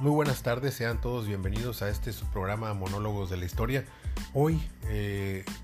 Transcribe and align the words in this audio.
Muy 0.00 0.12
buenas 0.12 0.44
tardes, 0.44 0.74
sean 0.74 1.00
todos 1.00 1.26
bienvenidos 1.26 1.82
a 1.82 1.90
este 1.90 2.12
su 2.12 2.24
programa 2.26 2.72
Monólogos 2.72 3.30
de 3.30 3.36
la 3.36 3.46
Historia. 3.46 3.84
Hoy, 4.32 4.62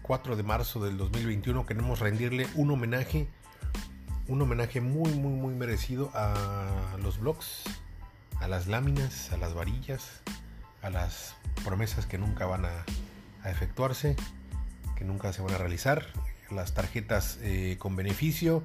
4 0.03 0.33
eh, 0.33 0.37
de 0.37 0.43
marzo 0.43 0.85
del 0.85 0.97
2021, 0.97 1.65
queremos 1.67 2.01
rendirle 2.01 2.49
un 2.57 2.73
homenaje, 2.73 3.29
un 4.26 4.43
homenaje 4.43 4.81
muy, 4.81 5.12
muy, 5.12 5.35
muy 5.35 5.54
merecido 5.54 6.11
a 6.15 6.97
los 7.01 7.21
blogs, 7.21 7.62
a 8.40 8.49
las 8.49 8.67
láminas, 8.67 9.31
a 9.31 9.37
las 9.37 9.54
varillas, 9.54 10.22
a 10.83 10.90
las 10.90 11.37
promesas 11.65 12.04
que 12.04 12.19
nunca 12.19 12.44
van 12.44 12.65
a, 12.65 12.85
efectuarse, 13.48 14.16
que 14.97 15.04
nunca 15.04 15.33
se 15.33 15.43
van 15.43 15.54
a 15.54 15.58
realizar, 15.58 16.07
las 16.51 16.75
tarjetas 16.75 17.39
eh, 17.43 17.77
con 17.79 17.95
beneficio 17.95 18.65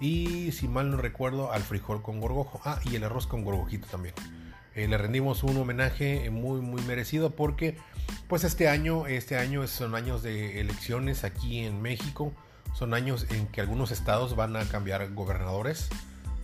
y, 0.00 0.52
si 0.52 0.66
mal 0.66 0.90
no 0.90 0.96
recuerdo, 0.96 1.52
al 1.52 1.62
frijol 1.62 2.00
con 2.00 2.20
gorgojo. 2.20 2.62
Ah, 2.64 2.80
y 2.90 2.96
el 2.96 3.04
arroz 3.04 3.26
con 3.26 3.44
gorgojito 3.44 3.86
también. 3.86 4.14
Eh, 4.80 4.88
le 4.88 4.96
rendimos 4.96 5.42
un 5.42 5.58
homenaje 5.58 6.30
muy 6.30 6.62
muy 6.62 6.80
merecido 6.84 7.28
porque 7.32 7.76
pues 8.28 8.44
este 8.44 8.66
año 8.66 9.06
este 9.06 9.36
año 9.36 9.66
son 9.66 9.94
años 9.94 10.22
de 10.22 10.58
elecciones 10.58 11.22
aquí 11.22 11.58
en 11.58 11.82
México. 11.82 12.32
Son 12.74 12.94
años 12.94 13.26
en 13.28 13.46
que 13.48 13.60
algunos 13.60 13.90
estados 13.90 14.36
van 14.36 14.56
a 14.56 14.64
cambiar 14.64 15.12
gobernadores 15.12 15.90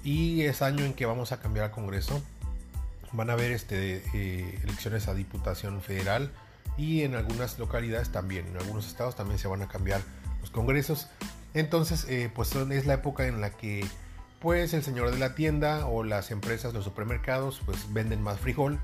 y 0.05 0.43
es 0.43 0.61
año 0.61 0.85
en 0.85 0.93
que 0.93 1.07
vamos 1.07 1.33
a 1.33 1.41
cambiar 1.41 1.65
al 1.67 1.71
Congreso. 1.71 2.23
Van 3.13 3.31
a 3.31 3.33
haber 3.33 3.53
este, 3.53 4.03
eh, 4.13 4.59
elecciones 4.65 5.09
a 5.09 5.15
Diputación 5.15 5.81
Federal 5.81 6.31
y 6.77 7.05
en 7.05 7.15
algunas 7.15 7.59
localidades 7.59 8.11
también, 8.11 8.47
en 8.49 8.59
algunos 8.59 8.87
estados 8.87 9.17
también 9.17 9.39
se 9.39 9.49
van 9.49 9.63
a 9.63 9.69
cambiar 9.69 10.03
los 10.43 10.51
congresos. 10.51 11.09
Entonces, 11.55 12.05
eh, 12.11 12.31
pues 12.35 12.55
es 12.55 12.85
la 12.85 12.95
época 12.95 13.27
en 13.27 13.41
la 13.41 13.49
que 13.49 13.87
pues 14.41 14.75
el 14.75 14.83
señor 14.83 15.11
de 15.11 15.19
la 15.19 15.35
tienda 15.35 15.87
o 15.87 16.05
las 16.05 16.31
empresas, 16.31 16.75
los 16.75 16.85
supermercados, 16.85 17.61
pues 17.65 17.93
venden 17.93 18.23
más 18.23 18.41
frijol, 18.41 18.79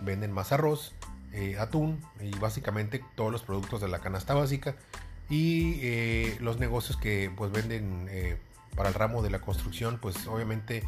venden 0.00 0.32
más 0.32 0.52
arroz, 0.52 0.94
eh, 1.32 1.56
atún 1.58 2.00
y 2.20 2.30
básicamente 2.38 3.04
todos 3.14 3.32
los 3.32 3.42
productos 3.42 3.80
de 3.80 3.88
la 3.88 3.98
canasta 4.00 4.34
básica 4.34 4.76
y 5.28 6.38
los 6.40 6.58
negocios 6.58 6.96
que 6.98 7.30
pues 7.34 7.50
venden 7.50 8.08
para 8.76 8.90
el 8.90 8.94
ramo 8.94 9.22
de 9.22 9.30
la 9.30 9.40
construcción, 9.40 9.98
pues 10.00 10.26
obviamente 10.26 10.84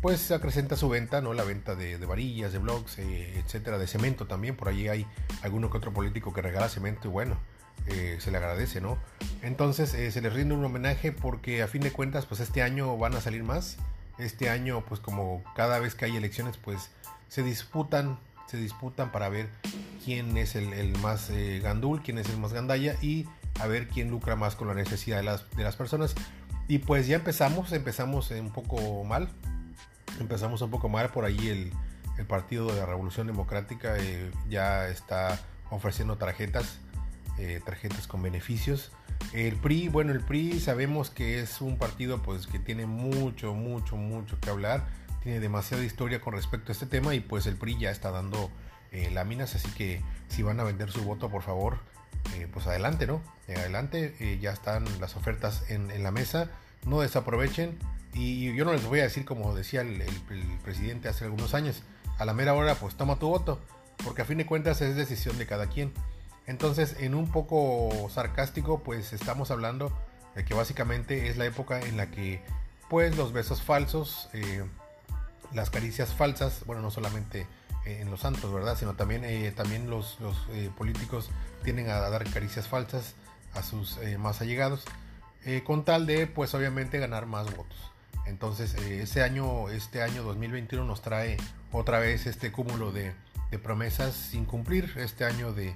pues 0.00 0.30
acrecenta 0.30 0.76
su 0.76 0.88
venta, 0.88 1.20
¿no? 1.20 1.32
La 1.32 1.44
venta 1.44 1.74
de, 1.74 1.96
varillas, 1.98 2.52
de 2.52 2.58
blogs, 2.58 2.98
eh, 2.98 3.38
etcétera, 3.38 3.78
de 3.78 3.86
cemento 3.86 4.26
también. 4.26 4.56
Por 4.56 4.68
allí 4.68 4.88
hay 4.88 5.06
alguno 5.42 5.70
que 5.70 5.78
otro 5.78 5.92
político 5.92 6.32
que 6.32 6.42
regala 6.42 6.68
cemento 6.68 7.08
y 7.08 7.10
bueno, 7.10 7.36
eh, 7.86 8.16
se 8.20 8.30
le 8.30 8.38
agradece, 8.38 8.80
¿no? 8.80 8.98
Entonces 9.42 9.94
eh, 9.94 10.10
se 10.10 10.20
les 10.20 10.32
rinde 10.32 10.54
un 10.54 10.64
homenaje 10.64 11.12
porque 11.12 11.62
a 11.62 11.68
fin 11.68 11.82
de 11.82 11.92
cuentas, 11.92 12.26
pues 12.26 12.40
este 12.40 12.62
año 12.62 12.96
van 12.96 13.14
a 13.14 13.20
salir 13.20 13.42
más. 13.42 13.76
Este 14.18 14.48
año, 14.48 14.84
pues 14.86 15.00
como 15.00 15.44
cada 15.54 15.78
vez 15.78 15.94
que 15.94 16.06
hay 16.06 16.16
elecciones, 16.16 16.56
pues 16.56 16.90
se 17.28 17.42
disputan, 17.42 18.18
se 18.46 18.56
disputan 18.56 19.12
para 19.12 19.28
ver 19.28 19.50
quién 20.04 20.36
es 20.36 20.56
el, 20.56 20.96
más 20.98 21.30
gandul, 21.62 22.02
quién 22.02 22.18
es 22.18 22.28
el 22.30 22.38
más 22.38 22.52
gandaya 22.52 22.96
y 23.02 23.26
a 23.60 23.66
ver 23.66 23.88
quién 23.88 24.10
lucra 24.10 24.36
más 24.36 24.56
con 24.56 24.68
la 24.68 24.74
necesidad 24.74 25.18
de 25.18 25.22
las, 25.24 25.50
de 25.50 25.62
las 25.62 25.76
personas. 25.76 26.14
Y 26.68 26.78
pues 26.78 27.06
ya 27.06 27.16
empezamos, 27.16 27.72
empezamos 27.72 28.30
un 28.30 28.50
poco 28.50 29.04
mal, 29.04 29.28
empezamos 30.18 30.62
un 30.62 30.70
poco 30.70 30.88
mal 30.88 31.10
por 31.10 31.24
ahí 31.24 31.48
el, 31.48 31.72
Partido 32.26 32.72
de 32.72 32.80
la 32.80 32.86
Revolución 32.86 33.26
Democrática 33.26 33.98
eh, 33.98 34.30
ya 34.48 34.88
está 34.88 35.38
ofreciendo 35.68 36.16
tarjetas, 36.16 36.78
eh, 37.38 37.60
tarjetas 37.64 38.06
con 38.06 38.22
beneficios. 38.22 38.92
El 39.32 39.56
PRI, 39.56 39.88
bueno, 39.88 40.12
el 40.12 40.20
PRI 40.20 40.60
sabemos 40.60 41.10
que 41.10 41.40
es 41.40 41.60
un 41.60 41.78
partido 41.78 42.22
pues 42.22 42.46
que 42.46 42.58
tiene 42.58 42.86
mucho, 42.86 43.54
mucho, 43.54 43.96
mucho 43.96 44.38
que 44.40 44.50
hablar, 44.50 44.86
tiene 45.22 45.40
demasiada 45.40 45.84
historia 45.84 46.20
con 46.20 46.34
respecto 46.34 46.70
a 46.70 46.74
este 46.74 46.86
tema 46.86 47.14
y 47.14 47.20
pues 47.20 47.46
el 47.46 47.56
PRI 47.56 47.78
ya 47.78 47.90
está 47.90 48.10
dando 48.10 48.50
eh, 48.92 49.10
láminas, 49.12 49.54
así 49.54 49.70
que 49.70 50.02
si 50.28 50.42
van 50.42 50.60
a 50.60 50.64
vender 50.64 50.90
su 50.90 51.02
voto, 51.02 51.30
por 51.30 51.42
favor, 51.42 51.78
pues 52.52 52.66
adelante, 52.66 53.06
¿no? 53.06 53.22
adelante, 53.48 54.38
ya 54.40 54.52
están 54.52 54.84
las 55.00 55.16
ofertas 55.16 55.70
en, 55.70 55.92
en 55.92 56.02
la 56.02 56.10
mesa, 56.10 56.50
no 56.84 57.00
desaprovechen 57.00 57.78
y 58.16 58.54
yo 58.54 58.64
no 58.64 58.72
les 58.72 58.84
voy 58.86 59.00
a 59.00 59.02
decir 59.02 59.24
como 59.26 59.54
decía 59.54 59.82
el, 59.82 60.02
presidente 60.64 61.08
hace 61.08 61.26
algunos 61.26 61.52
años, 61.52 61.82
a 62.18 62.24
la 62.24 62.32
mera 62.32 62.54
hora 62.54 62.74
pues 62.74 62.94
toma 62.94 63.18
tu 63.18 63.28
voto, 63.28 63.60
porque 64.02 64.22
a 64.22 64.24
fin 64.24 64.38
de 64.38 64.46
cuentas 64.46 64.80
es 64.80 64.96
decisión 64.96 65.36
de 65.38 65.46
cada 65.46 65.66
quien. 65.66 65.92
Entonces, 66.46 66.96
en 67.00 67.14
un 67.14 67.30
poco 67.30 68.08
sarcástico, 68.12 68.82
pues 68.82 69.12
estamos 69.12 69.50
hablando 69.50 69.92
de 70.34 70.44
que 70.44 70.54
básicamente 70.54 71.28
es 71.28 71.36
la 71.36 71.46
época 71.46 71.80
en 71.80 71.96
la 71.96 72.10
que 72.10 72.40
pues 72.88 73.16
los 73.16 73.32
besos 73.32 73.62
falsos, 73.62 74.28
eh, 74.32 74.64
las 75.52 75.70
caricias 75.70 76.14
falsas, 76.14 76.62
bueno, 76.66 76.82
no 76.82 76.90
solamente 76.90 77.46
eh, 77.84 77.98
en 78.00 78.10
los 78.10 78.20
santos, 78.20 78.52
¿verdad? 78.52 78.76
Sino 78.78 78.94
también, 78.94 79.24
eh, 79.24 79.52
también 79.56 79.90
los, 79.90 80.18
políticos 80.76 81.30
tienden 81.64 81.88
a 81.90 81.98
dar 81.98 82.28
caricias 82.30 82.68
falsas 82.68 83.14
a 83.54 83.62
sus 83.62 83.98
más 84.18 84.40
allegados, 84.40 84.84
con 85.64 85.84
tal 85.84 86.06
de 86.06 86.26
pues 86.26 86.54
obviamente 86.54 86.98
ganar 86.98 87.26
más 87.26 87.46
votos. 87.56 87.92
Entonces, 88.26 88.74
ese 88.74 89.22
año, 89.22 89.70
este 89.70 90.02
año 90.02 90.22
2021 90.24 90.84
nos 90.84 91.00
trae 91.00 91.36
otra 91.72 91.98
vez 91.98 92.26
este 92.26 92.52
cúmulo 92.52 92.92
de, 92.92 93.14
promesas 93.62 94.14
sin 94.14 94.44
cumplir, 94.44 94.92
este 94.96 95.24
año 95.24 95.54
de, 95.54 95.74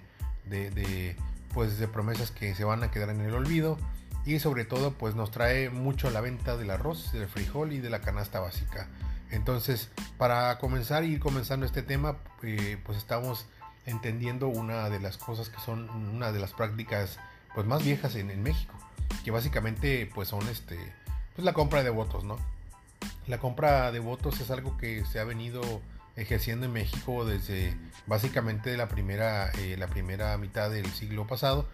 pues, 1.54 1.78
de 1.78 1.88
promesas 1.88 2.30
que 2.30 2.54
se 2.54 2.64
van 2.64 2.82
a 2.82 2.90
quedar 2.90 3.10
en 3.10 3.20
el 3.20 3.34
olvido 3.34 3.78
y 4.24 4.38
sobre 4.38 4.64
todo 4.64 4.92
pues 4.92 5.14
nos 5.14 5.30
trae 5.30 5.70
mucho 5.70 6.10
la 6.10 6.20
venta 6.20 6.56
del 6.56 6.70
arroz, 6.70 7.12
del 7.12 7.28
frijol 7.28 7.72
y 7.72 7.78
de 7.78 7.90
la 7.90 8.00
canasta 8.00 8.40
básica. 8.40 8.88
Entonces, 9.30 9.90
para 10.18 10.58
comenzar 10.58 11.04
y 11.04 11.12
ir 11.12 11.20
comenzando 11.20 11.64
este 11.64 11.82
tema, 11.82 12.16
eh, 12.42 12.78
pues 12.84 12.98
estamos 12.98 13.46
entendiendo 13.86 14.48
una 14.48 14.90
de 14.90 15.00
las 15.00 15.16
cosas 15.16 15.48
que 15.48 15.60
son 15.60 15.88
una 15.90 16.32
de 16.32 16.40
las 16.40 16.52
prácticas 16.52 17.18
pues 17.54 17.66
más 17.66 17.82
viejas 17.82 18.14
en, 18.16 18.30
en 18.30 18.42
México, 18.42 18.74
que 19.24 19.30
básicamente 19.30 20.10
pues 20.14 20.28
son 20.28 20.46
este 20.48 20.78
pues 21.34 21.44
la 21.44 21.52
compra 21.52 21.82
de 21.82 21.90
votos, 21.90 22.24
¿no? 22.24 22.36
La 23.26 23.38
compra 23.38 23.92
de 23.92 24.00
votos 24.00 24.40
es 24.40 24.50
algo 24.50 24.76
que 24.76 25.04
se 25.04 25.20
ha 25.20 25.24
venido 25.24 25.62
ejerciendo 26.16 26.66
en 26.66 26.72
México 26.72 27.24
desde 27.24 27.76
básicamente 28.06 28.76
la 28.76 28.88
primera, 28.88 29.50
eh, 29.58 29.76
la 29.78 29.86
primera 29.86 30.36
mitad 30.38 30.70
del 30.70 30.86
siglo 30.86 31.26
pasado 31.26 31.68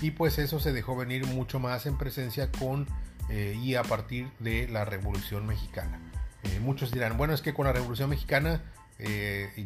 y 0.00 0.10
pues 0.10 0.38
eso 0.38 0.60
se 0.60 0.72
dejó 0.72 0.96
venir 0.96 1.26
mucho 1.26 1.58
más 1.58 1.86
en 1.86 1.96
presencia 1.96 2.50
con 2.52 2.86
eh, 3.30 3.58
y 3.60 3.74
a 3.74 3.82
partir 3.82 4.30
de 4.38 4.68
la 4.68 4.84
Revolución 4.84 5.46
Mexicana. 5.46 6.00
Eh, 6.44 6.60
muchos 6.60 6.92
dirán, 6.92 7.16
bueno, 7.16 7.34
es 7.34 7.42
que 7.42 7.54
con 7.54 7.66
la 7.66 7.72
Revolución 7.72 8.10
Mexicana 8.10 8.62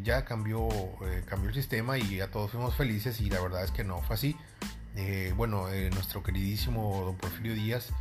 ya 0.02 0.26
cambió, 0.26 0.68
cambió 1.24 1.48
el 1.48 1.54
sistema 1.54 1.96
y 1.96 2.16
ya 2.16 2.30
todos 2.30 2.50
fuimos 2.50 2.76
felices 2.76 3.18
y 3.22 3.30
la 3.30 3.40
verdad 3.40 3.64
es 3.64 3.70
que 3.70 3.82
no 3.82 4.02
fue 4.02 4.16
así. 4.16 4.36
bueno, 5.36 5.68
nuestro 5.94 6.22
queridísimo 6.22 7.00
don 7.02 7.16
Porfirio 7.16 7.54
Díaz 7.54 7.94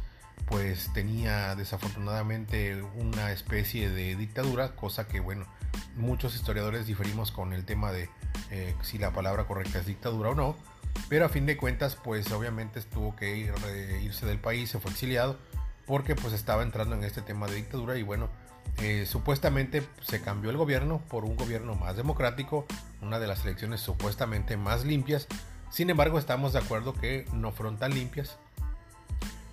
pues 0.48 0.92
tenía 0.94 1.56
desafortunadamente 1.56 2.82
una 2.96 3.32
especie 3.32 3.90
de 3.90 4.16
dictadura, 4.16 4.76
cosa 4.76 5.08
que 5.08 5.20
bueno, 5.20 5.46
muchos 5.96 6.36
historiadores 6.36 6.88
diferimos 6.88 7.32
con 7.32 7.54
el 7.54 7.66
tema 7.66 7.92
de 7.92 8.10
eh, 8.50 8.76
si 8.82 8.98
la 8.98 9.12
palabra 9.12 9.46
correcta 9.46 9.80
es 9.80 9.86
dictadura 9.86 10.30
o 10.30 10.36
no, 10.36 10.56
pero 11.10 11.26
a 11.26 11.30
fin 11.30 11.46
de 11.46 11.58
cuentas 11.58 11.96
pues 11.96 12.32
obviamente 12.32 12.82
tuvo 12.82 13.16
que 13.16 13.50
eh, 13.50 14.02
irse 14.04 14.26
del 14.26 14.40
país, 14.40 14.70
se 14.70 14.80
fue 14.80 14.92
exiliado 14.92 15.38
porque 15.86 16.16
pues 16.16 16.34
estaba 16.34 16.64
entrando 16.64 16.96
en 16.96 17.04
este 17.04 17.22
tema 17.22 17.48
de 17.48 17.56
dictadura 17.56 17.98
y 17.98 18.04
bueno, 18.04 18.30
eh, 18.78 19.06
supuestamente 19.06 19.84
se 20.02 20.22
cambió 20.22 20.50
el 20.50 20.58
gobierno 20.58 21.02
por 21.10 21.26
un 21.26 21.36
gobierno 21.36 21.76
más 21.76 21.98
democrático, 21.98 22.66
una 23.02 23.20
de 23.20 23.28
las 23.28 23.44
elecciones 23.44 23.82
supuestamente 23.82 24.58
más 24.58 24.86
limpias, 24.86 25.28
sin 25.70 25.90
embargo 25.90 26.20
estamos 26.20 26.54
de 26.54 26.60
acuerdo 26.60 26.94
que 26.94 27.26
no 27.34 27.52
fueron 27.52 27.78
tan 27.78 27.94
limpias 27.94 28.38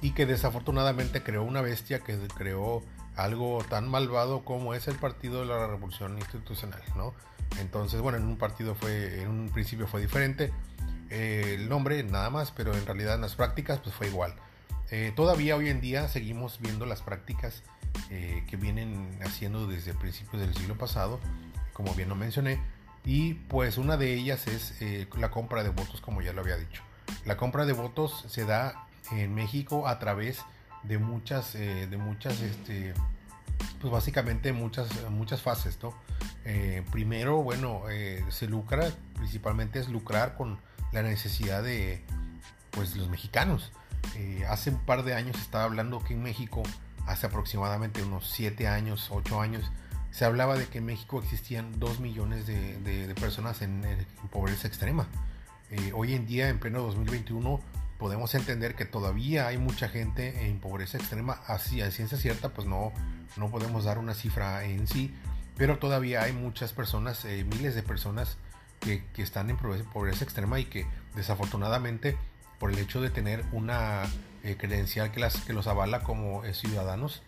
y 0.00 0.12
que 0.12 0.26
desafortunadamente 0.26 1.22
creó 1.22 1.42
una 1.42 1.60
bestia 1.60 2.00
que 2.00 2.16
creó 2.36 2.82
algo 3.16 3.64
tan 3.68 3.88
malvado 3.88 4.44
como 4.44 4.74
es 4.74 4.86
el 4.86 4.96
Partido 4.96 5.40
de 5.40 5.46
la 5.46 5.66
Revolución 5.66 6.16
Institucional, 6.18 6.82
¿no? 6.96 7.14
Entonces, 7.60 8.00
bueno, 8.00 8.18
en 8.18 8.24
un 8.24 8.36
partido 8.36 8.74
fue, 8.74 9.22
en 9.22 9.28
un 9.28 9.48
principio 9.48 9.86
fue 9.86 10.00
diferente 10.00 10.52
eh, 11.10 11.56
el 11.58 11.68
nombre 11.68 12.02
nada 12.04 12.30
más, 12.30 12.52
pero 12.52 12.74
en 12.74 12.84
realidad 12.86 13.14
en 13.14 13.22
las 13.22 13.34
prácticas 13.34 13.80
pues 13.80 13.94
fue 13.94 14.06
igual. 14.06 14.34
Eh, 14.90 15.12
todavía 15.16 15.56
hoy 15.56 15.68
en 15.68 15.80
día 15.80 16.08
seguimos 16.08 16.60
viendo 16.60 16.86
las 16.86 17.02
prácticas 17.02 17.62
eh, 18.10 18.44
que 18.48 18.56
vienen 18.56 19.18
haciendo 19.24 19.66
desde 19.66 19.94
principios 19.94 20.40
del 20.40 20.54
siglo 20.54 20.76
pasado, 20.76 21.18
como 21.72 21.94
bien 21.94 22.08
lo 22.08 22.14
mencioné, 22.14 22.60
y 23.04 23.34
pues 23.34 23.78
una 23.78 23.96
de 23.96 24.14
ellas 24.14 24.46
es 24.46 24.74
la 25.16 25.30
compra 25.30 25.62
de 25.62 25.70
votos, 25.70 26.00
como 26.00 26.20
ya 26.20 26.32
lo 26.32 26.42
había 26.42 26.56
dicho. 26.56 26.82
La 27.24 27.36
compra 27.36 27.64
de 27.64 27.72
votos 27.72 28.24
se 28.28 28.44
da 28.44 28.87
en 29.12 29.34
México 29.34 29.86
a 29.88 29.98
través 29.98 30.44
de 30.82 30.98
muchas, 30.98 31.54
eh, 31.54 31.86
de 31.86 31.96
muchas, 31.96 32.40
este, 32.40 32.94
pues 33.80 33.92
básicamente 33.92 34.52
muchas, 34.52 34.88
muchas 35.10 35.42
fases, 35.42 35.78
¿no? 35.82 35.94
Eh, 36.44 36.82
primero, 36.90 37.42
bueno, 37.42 37.82
eh, 37.90 38.24
se 38.30 38.46
lucra, 38.46 38.90
principalmente 39.14 39.78
es 39.78 39.88
lucrar 39.88 40.36
con 40.36 40.58
la 40.92 41.02
necesidad 41.02 41.62
de, 41.62 42.02
pues, 42.70 42.96
los 42.96 43.08
mexicanos. 43.08 43.72
hace 44.48 44.70
un 44.70 44.78
par 44.78 45.02
de 45.04 45.14
años 45.14 45.36
estaba 45.38 45.64
hablando 45.64 46.02
que 46.02 46.14
en 46.14 46.22
México, 46.22 46.62
hace 47.06 47.26
aproximadamente 47.26 48.02
unos 48.02 48.28
7 48.30 48.66
años, 48.66 49.08
8 49.10 49.40
años, 49.40 49.70
se 50.10 50.24
hablaba 50.24 50.56
de 50.56 50.66
que 50.66 50.78
en 50.78 50.86
México 50.86 51.20
existían 51.20 51.78
2 51.78 52.00
millones 52.00 52.46
de, 52.46 53.14
personas 53.20 53.60
en, 53.62 53.82
pobreza 54.30 54.66
extrema. 54.66 55.06
Hoy 55.94 56.14
en 56.14 56.26
día, 56.26 56.48
en 56.48 56.58
pleno 56.58 56.80
2021, 56.82 57.60
podemos 57.98 58.34
entender 58.34 58.74
que 58.74 58.84
todavía 58.84 59.48
hay 59.48 59.58
mucha 59.58 59.88
gente 59.88 60.46
en 60.46 60.60
pobreza 60.60 60.98
extrema. 60.98 61.40
Así, 61.46 61.82
a 61.82 61.90
ciencia 61.90 62.16
cierta, 62.16 62.50
pues 62.50 62.66
no, 62.66 62.92
no 63.36 63.50
podemos 63.50 63.84
dar 63.84 63.98
una 63.98 64.14
cifra 64.14 64.64
en 64.64 64.86
sí, 64.86 65.14
pero 65.56 65.78
todavía 65.78 66.22
hay 66.22 66.32
muchas 66.32 66.72
personas, 66.72 67.24
eh, 67.24 67.44
miles 67.44 67.74
de 67.74 67.82
personas 67.82 68.38
que, 68.80 69.02
están 69.16 69.50
en 69.50 69.56
pobreza, 69.56 70.24
extrema 70.24 70.60
y 70.60 70.66
que 70.66 70.86
desafortunadamente 71.16 72.16
por 72.60 72.70
el 72.70 72.78
hecho 72.78 73.00
de 73.00 73.10
tener 73.10 73.44
una 73.52 74.04
eh, 74.44 74.56
credencial 74.56 75.10
que, 75.10 75.20
las, 75.20 75.40
que 75.42 75.52
los 75.52 75.66
avala 75.66 76.02
como 76.04 76.42
ciudadanos 76.52 77.22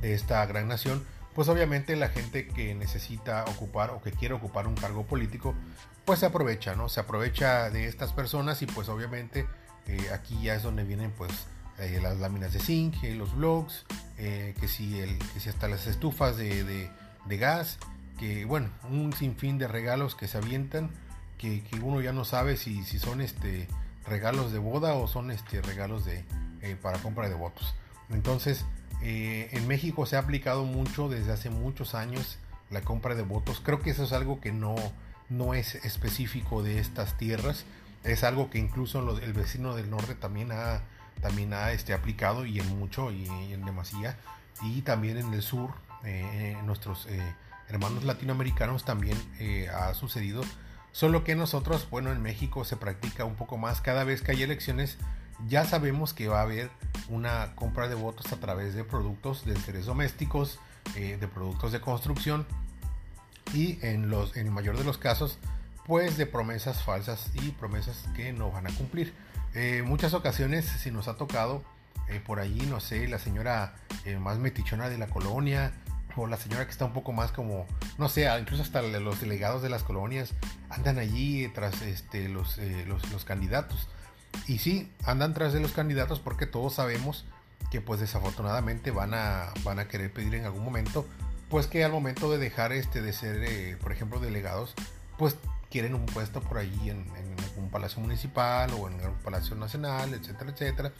de 0.00 0.14
esta 0.14 0.46
gran 0.46 0.68
nación, 0.68 1.04
pues 1.38 1.48
obviamente 1.48 1.94
la 1.94 2.08
gente 2.08 2.48
que 2.48 2.74
necesita 2.74 3.44
ocupar 3.44 3.90
o 3.90 4.02
que 4.02 4.10
quiere 4.10 4.34
ocupar 4.34 4.66
un 4.66 4.74
cargo 4.74 5.06
político, 5.06 5.54
pues 6.04 6.18
se 6.18 6.26
aprovecha, 6.26 6.74
¿no? 6.74 6.88
Se 6.88 6.98
aprovecha 6.98 7.70
de 7.70 7.86
estas 7.86 8.12
personas 8.12 8.60
y 8.62 8.66
pues 8.66 8.88
obviamente 8.88 9.46
eh, 9.86 10.10
aquí 10.12 10.36
ya 10.42 10.56
es 10.56 10.64
donde 10.64 10.82
vienen 10.82 11.12
pues 11.12 11.30
eh, 11.78 12.00
las 12.02 12.18
láminas 12.18 12.54
de 12.54 12.58
zinc, 12.58 13.04
eh, 13.04 13.14
los 13.14 13.36
blogs, 13.36 13.86
que, 14.16 14.66
si 14.66 14.98
el, 14.98 15.16
que 15.32 15.38
si 15.38 15.48
hasta 15.48 15.68
las 15.68 15.86
estufas 15.86 16.36
de, 16.36 16.90
gas, 17.28 17.78
que 18.18 18.44
bueno, 18.44 18.70
un 18.90 19.12
sinfín 19.12 19.58
de 19.58 19.68
regalos 19.68 20.16
que 20.16 20.26
se 20.26 20.38
avientan, 20.38 20.90
que, 21.36 21.62
uno 21.80 22.00
ya 22.00 22.12
no 22.12 22.24
sabe 22.24 22.56
si, 22.56 22.82
si 22.82 22.98
son 22.98 23.20
este 23.20 23.68
regalos 24.08 24.50
de 24.50 24.58
boda 24.58 24.94
o 24.94 25.06
son 25.06 25.30
este 25.30 25.62
regalos 25.62 26.04
de 26.04 26.24
para 26.82 26.98
compra 26.98 27.28
de 27.28 27.36
votos. 27.36 27.76
Entonces, 28.10 28.64
eh, 29.02 29.48
en 29.52 29.66
México 29.68 30.06
se 30.06 30.16
ha 30.16 30.20
aplicado 30.20 30.64
mucho 30.64 31.08
desde 31.08 31.32
hace 31.32 31.50
muchos 31.50 31.94
años 31.94 32.38
la 32.70 32.82
compra 32.82 33.14
de 33.14 33.22
votos. 33.22 33.60
Creo 33.64 33.80
que 33.80 33.90
eso 33.90 34.04
es 34.04 34.12
algo 34.12 34.40
que 34.40 34.52
no, 34.52 34.74
no 35.28 35.54
es 35.54 35.74
específico 35.76 36.62
de 36.62 36.78
estas 36.78 37.16
tierras. 37.16 37.64
Es 38.04 38.24
algo 38.24 38.50
que 38.50 38.58
incluso 38.58 39.18
el 39.18 39.32
vecino 39.32 39.74
del 39.74 39.90
norte 39.90 40.14
también 40.14 40.52
ha, 40.52 40.82
también 41.20 41.52
ha 41.52 41.72
este, 41.72 41.94
aplicado 41.94 42.46
y 42.46 42.60
en 42.60 42.78
mucho 42.78 43.10
y, 43.10 43.26
en 43.52 43.64
demasía. 43.64 44.18
Y 44.62 44.82
también 44.82 45.16
en 45.16 45.32
el 45.32 45.42
sur, 45.42 45.70
eh, 46.04 46.56
nuestros 46.64 47.06
eh, 47.06 47.20
hermanos 47.68 48.04
latinoamericanos 48.04 48.84
también 48.84 49.16
ha 49.72 49.94
sucedido. 49.94 50.42
Solo 50.92 51.22
que 51.22 51.36
nosotros, 51.36 51.88
bueno, 51.90 52.10
en 52.12 52.22
México 52.22 52.64
se 52.64 52.76
practica 52.76 53.24
un 53.24 53.36
poco 53.36 53.56
más. 53.56 53.80
Cada 53.80 54.04
vez 54.04 54.22
que 54.22 54.32
hay 54.32 54.42
elecciones, 54.42 54.98
ya 55.46 55.64
sabemos 55.64 56.14
que 56.14 56.28
va 56.28 56.40
a 56.40 56.42
haber 56.42 56.70
una 57.08 57.54
compra 57.54 57.88
de 57.88 57.94
votos 57.94 58.32
a 58.32 58.40
través 58.40 58.74
de 58.74 58.84
productos 58.84 59.44
de 59.44 59.54
interés 59.54 59.86
domésticos, 59.86 60.58
eh, 60.96 61.16
de 61.20 61.28
productos 61.28 61.72
de 61.72 61.80
construcción 61.80 62.46
y 63.54 63.78
en, 63.82 64.10
los, 64.10 64.36
en 64.36 64.46
el 64.46 64.52
mayor 64.52 64.76
de 64.76 64.84
los 64.84 64.98
casos, 64.98 65.38
pues 65.86 66.18
de 66.18 66.26
promesas 66.26 66.82
falsas 66.82 67.30
y 67.34 67.50
promesas 67.52 68.04
que 68.16 68.32
no 68.32 68.50
van 68.50 68.66
a 68.66 68.70
cumplir. 68.70 69.14
Eh, 69.54 69.82
muchas 69.84 70.12
ocasiones, 70.12 70.66
si 70.66 70.90
nos 70.90 71.08
ha 71.08 71.16
tocado 71.16 71.62
eh, 72.08 72.20
por 72.24 72.40
allí, 72.40 72.66
no 72.66 72.80
sé, 72.80 73.08
la 73.08 73.18
señora 73.18 73.74
más 74.20 74.38
metichona 74.38 74.88
de 74.88 74.96
la 74.96 75.06
colonia, 75.06 75.72
o 76.16 76.26
la 76.26 76.36
señora 76.36 76.64
que 76.64 76.72
está 76.72 76.84
un 76.84 76.92
poco 76.92 77.12
más 77.12 77.30
como, 77.30 77.66
no 77.96 78.08
sé, 78.08 78.28
incluso 78.40 78.62
hasta 78.62 78.82
los 78.82 79.20
delegados 79.20 79.62
de 79.62 79.68
las 79.68 79.84
colonias 79.84 80.34
andan 80.68 80.98
allí 80.98 81.46
tras 81.54 81.80
este, 81.82 82.28
los, 82.28 82.58
los, 82.86 83.08
los 83.12 83.24
candidatos. 83.24 83.88
Y 84.48 84.58
sí, 84.58 84.90
andan 85.04 85.34
tras 85.34 85.52
de 85.52 85.60
los 85.60 85.72
candidatos 85.72 86.20
porque 86.20 86.46
todos 86.46 86.74
sabemos 86.74 87.26
que 87.70 87.80
pues 87.82 88.00
desafortunadamente 88.00 88.90
van 88.90 89.12
a, 89.12 89.52
van 89.62 89.78
a 89.78 89.88
querer 89.88 90.10
pedir 90.10 90.34
en 90.34 90.46
algún 90.46 90.64
momento, 90.64 91.06
pues 91.50 91.66
que 91.66 91.84
al 91.84 91.92
momento 91.92 92.30
de 92.30 92.38
dejar 92.38 92.72
este 92.72 93.02
de 93.02 93.12
ser, 93.12 93.44
eh, 93.44 93.76
por 93.80 93.92
ejemplo, 93.92 94.20
delegados, 94.20 94.74
pues 95.18 95.36
quieren 95.70 95.94
un 95.94 96.06
puesto 96.06 96.40
por 96.40 96.56
allí 96.56 96.88
en, 96.88 97.06
en 97.16 97.44
algún 97.44 97.68
palacio 97.70 98.00
municipal 98.00 98.72
o 98.72 98.88
en 98.88 98.98
algún 99.00 99.18
palacio 99.18 99.54
nacional, 99.54 100.14
etcétera, 100.14 100.50
etcétera. 100.50 100.92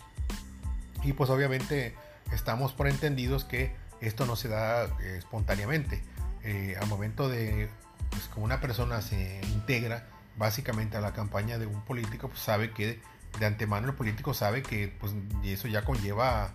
Y 1.03 1.15
pues 1.15 1.31
obviamente 1.31 1.95
estamos 2.33 2.75
por 2.75 2.87
entendidos 2.87 3.45
que 3.45 3.75
esto 4.03 4.27
no 4.27 4.37
se 4.37 4.49
da 4.49 4.85
eh, 4.85 5.17
espontáneamente. 5.17 6.03
Eh, 6.45 6.77
al 6.79 6.87
momento 6.87 7.29
de, 7.29 7.71
pues 8.11 8.29
una 8.37 8.61
persona 8.61 9.01
se 9.01 9.41
integra 9.53 10.07
básicamente 10.37 10.97
a 10.97 11.01
la 11.01 11.13
campaña 11.13 11.59
de 11.59 11.67
un 11.67 11.81
político, 11.83 12.29
pues 12.29 12.41
sabe 12.41 12.73
que 12.73 13.01
de 13.39 13.47
antemano 13.47 13.89
el 13.89 13.95
político 13.95 14.35
sabe 14.35 14.63
que 14.63 14.89
pues, 15.01 15.13
eso 15.45 15.69
ya 15.69 15.85
conlleva 15.85 16.53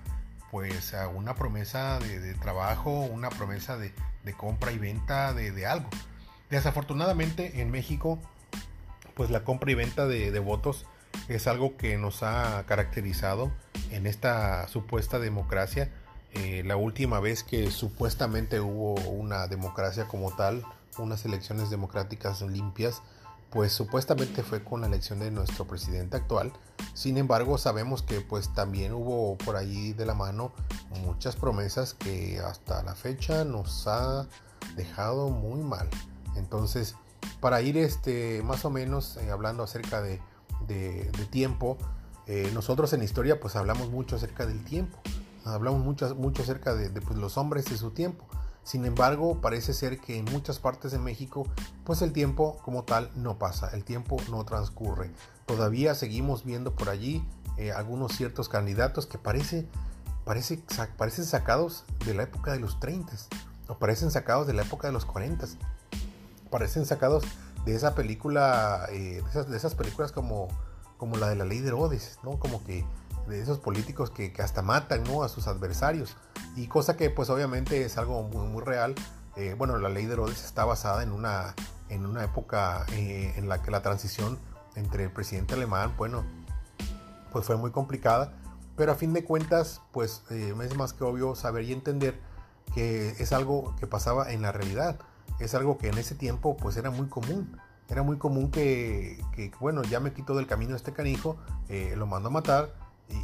pues 0.51 0.93
a 0.93 1.07
una 1.07 1.33
promesa 1.33 1.99
de, 1.99 2.33
trabajo, 2.35 2.91
una 2.91 3.29
promesa 3.29 3.77
de, 3.77 3.91
compra 4.37 4.71
y 4.71 4.77
venta 4.77 5.33
de, 5.33 5.65
algo. 5.65 5.89
Desafortunadamente 6.49 7.61
en 7.61 7.71
México 7.71 8.19
pues 9.15 9.29
la 9.29 9.43
compra 9.43 9.71
y 9.71 9.75
venta 9.75 10.07
de, 10.07 10.37
votos 10.39 10.85
es 11.27 11.47
algo 11.47 11.77
que 11.77 11.97
nos 11.97 12.23
ha 12.23 12.63
caracterizado 12.67 13.51
en 13.91 14.07
esta 14.07 14.67
supuesta 14.67 15.19
democracia. 15.19 15.91
Eh, 16.33 16.63
la 16.65 16.75
última 16.75 17.19
vez 17.19 17.43
que 17.43 17.69
supuestamente 17.69 18.59
hubo 18.59 18.93
una 19.09 19.47
democracia 19.47 20.07
como 20.07 20.35
tal, 20.35 20.63
unas 20.97 21.25
elecciones 21.25 21.69
democráticas 21.69 22.41
limpias, 22.41 23.01
pues 23.53 23.71
supuestamente 23.71 24.41
fue 24.41 24.63
con 24.63 24.81
la 24.81 24.87
elección 24.87 25.19
de 25.19 25.29
nuestro 25.29 25.65
presidente 25.65 26.17
actual. 26.17 26.51
Sin 26.95 27.17
embargo, 27.17 27.59
sabemos 27.59 28.01
que 28.01 28.19
pues 28.19 28.51
también 28.53 28.93
hubo 28.93 29.37
por 29.37 29.55
ahí 29.55 29.93
de 29.93 30.07
la 30.07 30.15
mano 30.15 30.51
muchas 31.03 31.35
promesas 31.35 31.93
que 31.93 32.39
hasta 32.39 32.81
la 32.81 32.95
fecha 32.95 33.45
nos 33.45 33.85
ha 33.87 34.27
dejado 34.75 35.29
muy 35.29 35.61
mal. 35.61 35.87
Entonces, 36.35 36.95
para 37.39 37.61
ir 37.61 37.77
este, 37.77 38.41
más 38.41 38.65
o 38.65 38.71
menos 38.71 39.17
eh, 39.17 39.29
hablando 39.29 39.61
acerca 39.61 40.01
de, 40.01 40.19
tiempo, 41.29 41.77
eh, 42.25 42.49
nosotros 42.53 42.91
en 42.93 43.03
historia 43.03 43.39
pues 43.39 43.55
hablamos 43.55 43.89
mucho 43.91 44.15
acerca 44.15 44.47
del 44.47 44.63
tiempo. 44.63 44.97
Hablamos 45.45 45.83
mucho, 45.83 46.15
mucho 46.15 46.41
acerca 46.41 46.73
de, 46.73 46.89
pues, 47.01 47.19
los 47.19 47.37
hombres 47.37 47.69
y 47.71 47.77
su 47.77 47.91
tiempo. 47.91 48.25
Sin 48.63 48.85
embargo, 48.85 49.41
parece 49.41 49.73
ser 49.73 49.99
que 49.99 50.17
en 50.17 50.25
muchas 50.25 50.59
partes 50.59 50.91
de 50.91 50.99
México, 50.99 51.47
pues 51.83 52.01
el 52.01 52.13
tiempo 52.13 52.57
como 52.63 52.83
tal 52.83 53.11
no 53.15 53.37
pasa, 53.37 53.69
el 53.73 53.83
tiempo 53.83 54.17
no 54.29 54.45
transcurre. 54.45 55.11
Todavía 55.45 55.95
seguimos 55.95 56.45
viendo 56.45 56.73
por 56.73 56.89
allí 56.89 57.25
eh, 57.57 57.71
algunos 57.71 58.13
ciertos 58.13 58.47
candidatos 58.47 59.05
que 59.05 59.17
parece, 59.17 59.67
parece, 60.23 60.63
parecen 60.97 61.25
sacados 61.25 61.83
de 62.05 62.13
la 62.13 62.23
época 62.23 62.53
de 62.53 62.59
los 62.59 62.79
30 62.79 63.13
o 63.67 63.77
parecen 63.77 64.11
sacados 64.11 64.47
de 64.47 64.53
la 64.53 64.63
época 64.63 64.87
de 64.87 64.93
los 64.93 65.05
40 65.05 65.45
parecen 66.53 66.85
sacados 66.85 67.23
de 67.65 67.73
esa 67.73 67.95
película, 67.95 68.85
eh, 68.91 69.23
de, 69.33 69.57
esas, 69.57 69.73
películas 69.73 70.11
como, 70.11 70.49
como 70.97 71.17
la 71.17 71.27
de 71.27 71.35
la 71.35 71.45
ley 71.45 71.61
de 71.61 71.69
Herodes, 71.69 72.19
¿no? 72.23 72.37
Como 72.37 72.63
que 72.63 72.85
de 73.27 73.41
esos 73.41 73.59
políticos 73.59 74.09
que, 74.09 74.33
hasta 74.39 74.61
matan 74.61 75.03
¿no? 75.03 75.23
a 75.23 75.29
sus 75.29 75.47
adversarios. 75.47 76.15
Y 76.55 76.67
cosa 76.67 76.97
que 76.97 77.09
pues 77.09 77.29
obviamente 77.29 77.83
es 77.83 77.97
algo 77.97 78.23
muy, 78.23 78.47
muy 78.47 78.63
real. 78.63 78.95
Eh, 79.35 79.55
bueno, 79.57 79.77
la 79.77 79.89
ley 79.89 80.05
de 80.05 80.13
Herodes 80.13 80.43
está 80.43 80.65
basada 80.65 81.03
en 81.03 81.11
una, 81.11 81.55
en 81.89 82.05
una 82.05 82.23
época 82.23 82.85
eh, 82.91 83.33
en 83.35 83.49
la 83.49 83.61
que 83.61 83.71
la 83.71 83.81
transición 83.81 84.37
entre 84.75 85.03
el 85.05 85.11
presidente 85.11 85.55
alemán, 85.55 85.93
bueno, 85.97 86.23
pues 87.31 87.45
fue 87.45 87.57
muy 87.57 87.71
complicada. 87.71 88.33
Pero 88.75 88.91
a 88.91 88.95
fin 88.95 89.13
de 89.13 89.23
cuentas, 89.23 89.81
pues 89.91 90.23
eh, 90.31 90.53
es 90.63 90.75
más 90.75 90.93
que 90.93 91.03
obvio 91.03 91.35
saber 91.35 91.63
y 91.63 91.73
entender 91.73 92.19
que 92.73 93.09
es 93.19 93.31
algo 93.31 93.75
que 93.79 93.87
pasaba 93.87 94.31
en 94.31 94.41
la 94.41 94.51
realidad. 94.51 94.99
Es 95.39 95.53
algo 95.53 95.77
que 95.77 95.89
en 95.89 95.97
ese 95.97 96.15
tiempo 96.15 96.57
pues 96.57 96.77
era 96.77 96.89
muy 96.89 97.07
común. 97.07 97.59
Era 97.89 98.01
muy 98.01 98.17
común 98.17 98.49
que, 98.49 99.21
que 99.35 99.51
bueno, 99.59 99.83
ya 99.83 99.99
me 99.99 100.13
quito 100.13 100.35
del 100.35 100.47
camino 100.47 100.75
este 100.75 100.93
canijo, 100.93 101.37
lo 101.95 102.07
mando 102.07 102.29
a 102.29 102.31
matar, 102.31 102.73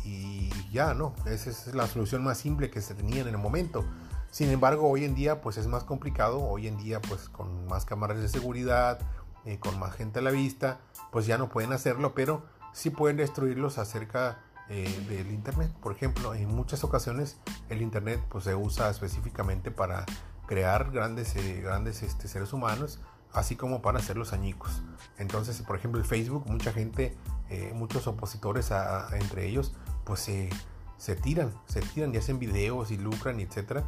y, 0.06 0.50
ya, 0.72 0.94
¿no? 0.94 1.14
Esa 1.26 1.50
es 1.50 1.74
la 1.74 1.88
solución 1.88 2.24
más 2.24 2.38
simple 2.38 2.70
que 2.70 2.82
se 2.82 2.94
tenía 2.94 3.22
en 3.22 3.28
el 3.28 3.38
momento. 3.38 3.86
Sin 4.32 4.50
embargo, 4.50 4.88
hoy 4.88 5.06
en 5.06 5.16
día 5.16 5.42
pues 5.42 5.58
es 5.58 5.68
más 5.68 5.84
complicado, 5.84 6.42
hoy 6.42 6.68
en 6.68 6.78
día 6.78 7.02
pues 7.02 7.30
con 7.30 7.66
más 7.68 7.86
cámaras 7.86 8.20
de 8.20 8.30
seguridad, 8.30 9.00
eh, 9.46 9.58
con 9.58 9.80
más 9.80 9.94
gente 9.94 10.20
a 10.20 10.22
la 10.22 10.32
vista, 10.32 10.80
pues 11.12 11.26
ya 11.26 11.38
no 11.38 11.50
pueden 11.50 11.74
hacerlo, 11.74 12.14
pero 12.14 12.44
sí 12.72 12.92
pueden 12.92 13.18
destruirlos 13.18 13.80
acerca 13.80 14.40
eh, 14.70 15.04
del 15.10 15.32
Internet. 15.32 15.72
Por 15.82 15.94
ejemplo, 15.94 16.36
en 16.36 16.54
muchas 16.54 16.84
ocasiones 16.84 17.38
el 17.70 17.82
Internet 17.82 18.22
pues 18.30 18.44
se 18.44 18.54
usa 18.54 18.90
específicamente 18.90 19.72
para 19.72 20.06
crear 20.46 20.92
grandes, 20.92 21.36
eh, 21.36 21.62
grandes 21.62 22.04
este, 22.04 22.28
seres 22.28 22.54
humanos, 22.54 23.00
así 23.34 23.56
como 23.56 23.82
para 23.82 24.00
hacer 24.00 24.18
los 24.18 24.34
añicos. 24.34 24.84
Entonces, 25.18 25.60
por 25.64 25.76
ejemplo, 25.76 26.00
el 26.00 26.06
Facebook, 26.06 26.46
mucha 26.48 26.72
gente 26.72 27.18
eh, 27.50 27.72
muchos 27.74 28.08
opositores 28.08 28.72
entre 29.14 29.48
ellos, 29.48 29.74
pues 30.04 30.20
se, 30.20 31.16
tiran, 31.16 31.54
se 31.68 31.82
tiran 31.82 32.14
y 32.14 32.18
hacen 32.18 32.40
videos 32.40 32.92
y 32.92 32.98
lucran 32.98 33.40
etcétera. 33.40 33.84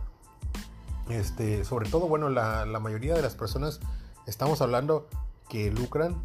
Este, 1.10 1.66
sobre 1.66 1.90
todo, 1.90 2.08
bueno, 2.08 2.30
la, 2.30 2.66
mayoría 2.80 3.14
de 3.14 3.22
las 3.22 3.36
personas 3.36 3.80
estamos 4.28 4.62
hablando 4.62 5.08
que 5.50 5.72
lucran, 5.72 6.16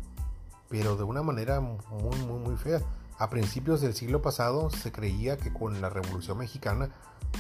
pero 0.69 0.97
de 0.97 1.05
una 1.05 1.23
manera 1.23 1.61
muy, 1.61 2.17
muy, 2.27 2.39
muy 2.39 2.57
fea. 2.57 2.81
A 3.19 3.31
principios 3.31 3.81
del 3.81 3.95
siglo 3.95 4.21
pasado 4.21 4.69
se 4.69 4.93
creía 4.93 5.39
que 5.39 5.53
con 5.53 5.81
la 5.81 5.89
Revolución 5.89 6.39
Mexicana 6.39 6.91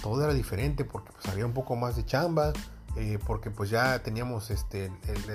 todo 0.02 0.24
era 0.24 0.32
diferente 0.32 0.84
porque 0.84 1.12
pues, 1.12 1.26
había 1.28 1.44
un 1.46 1.52
poco 1.52 1.76
más 1.76 1.96
de 1.96 2.04
chamba, 2.04 2.52
eh, 2.96 3.18
porque 3.26 3.50
pues 3.50 3.68
ya 3.68 4.02
teníamos 4.02 4.50
este, 4.50 4.90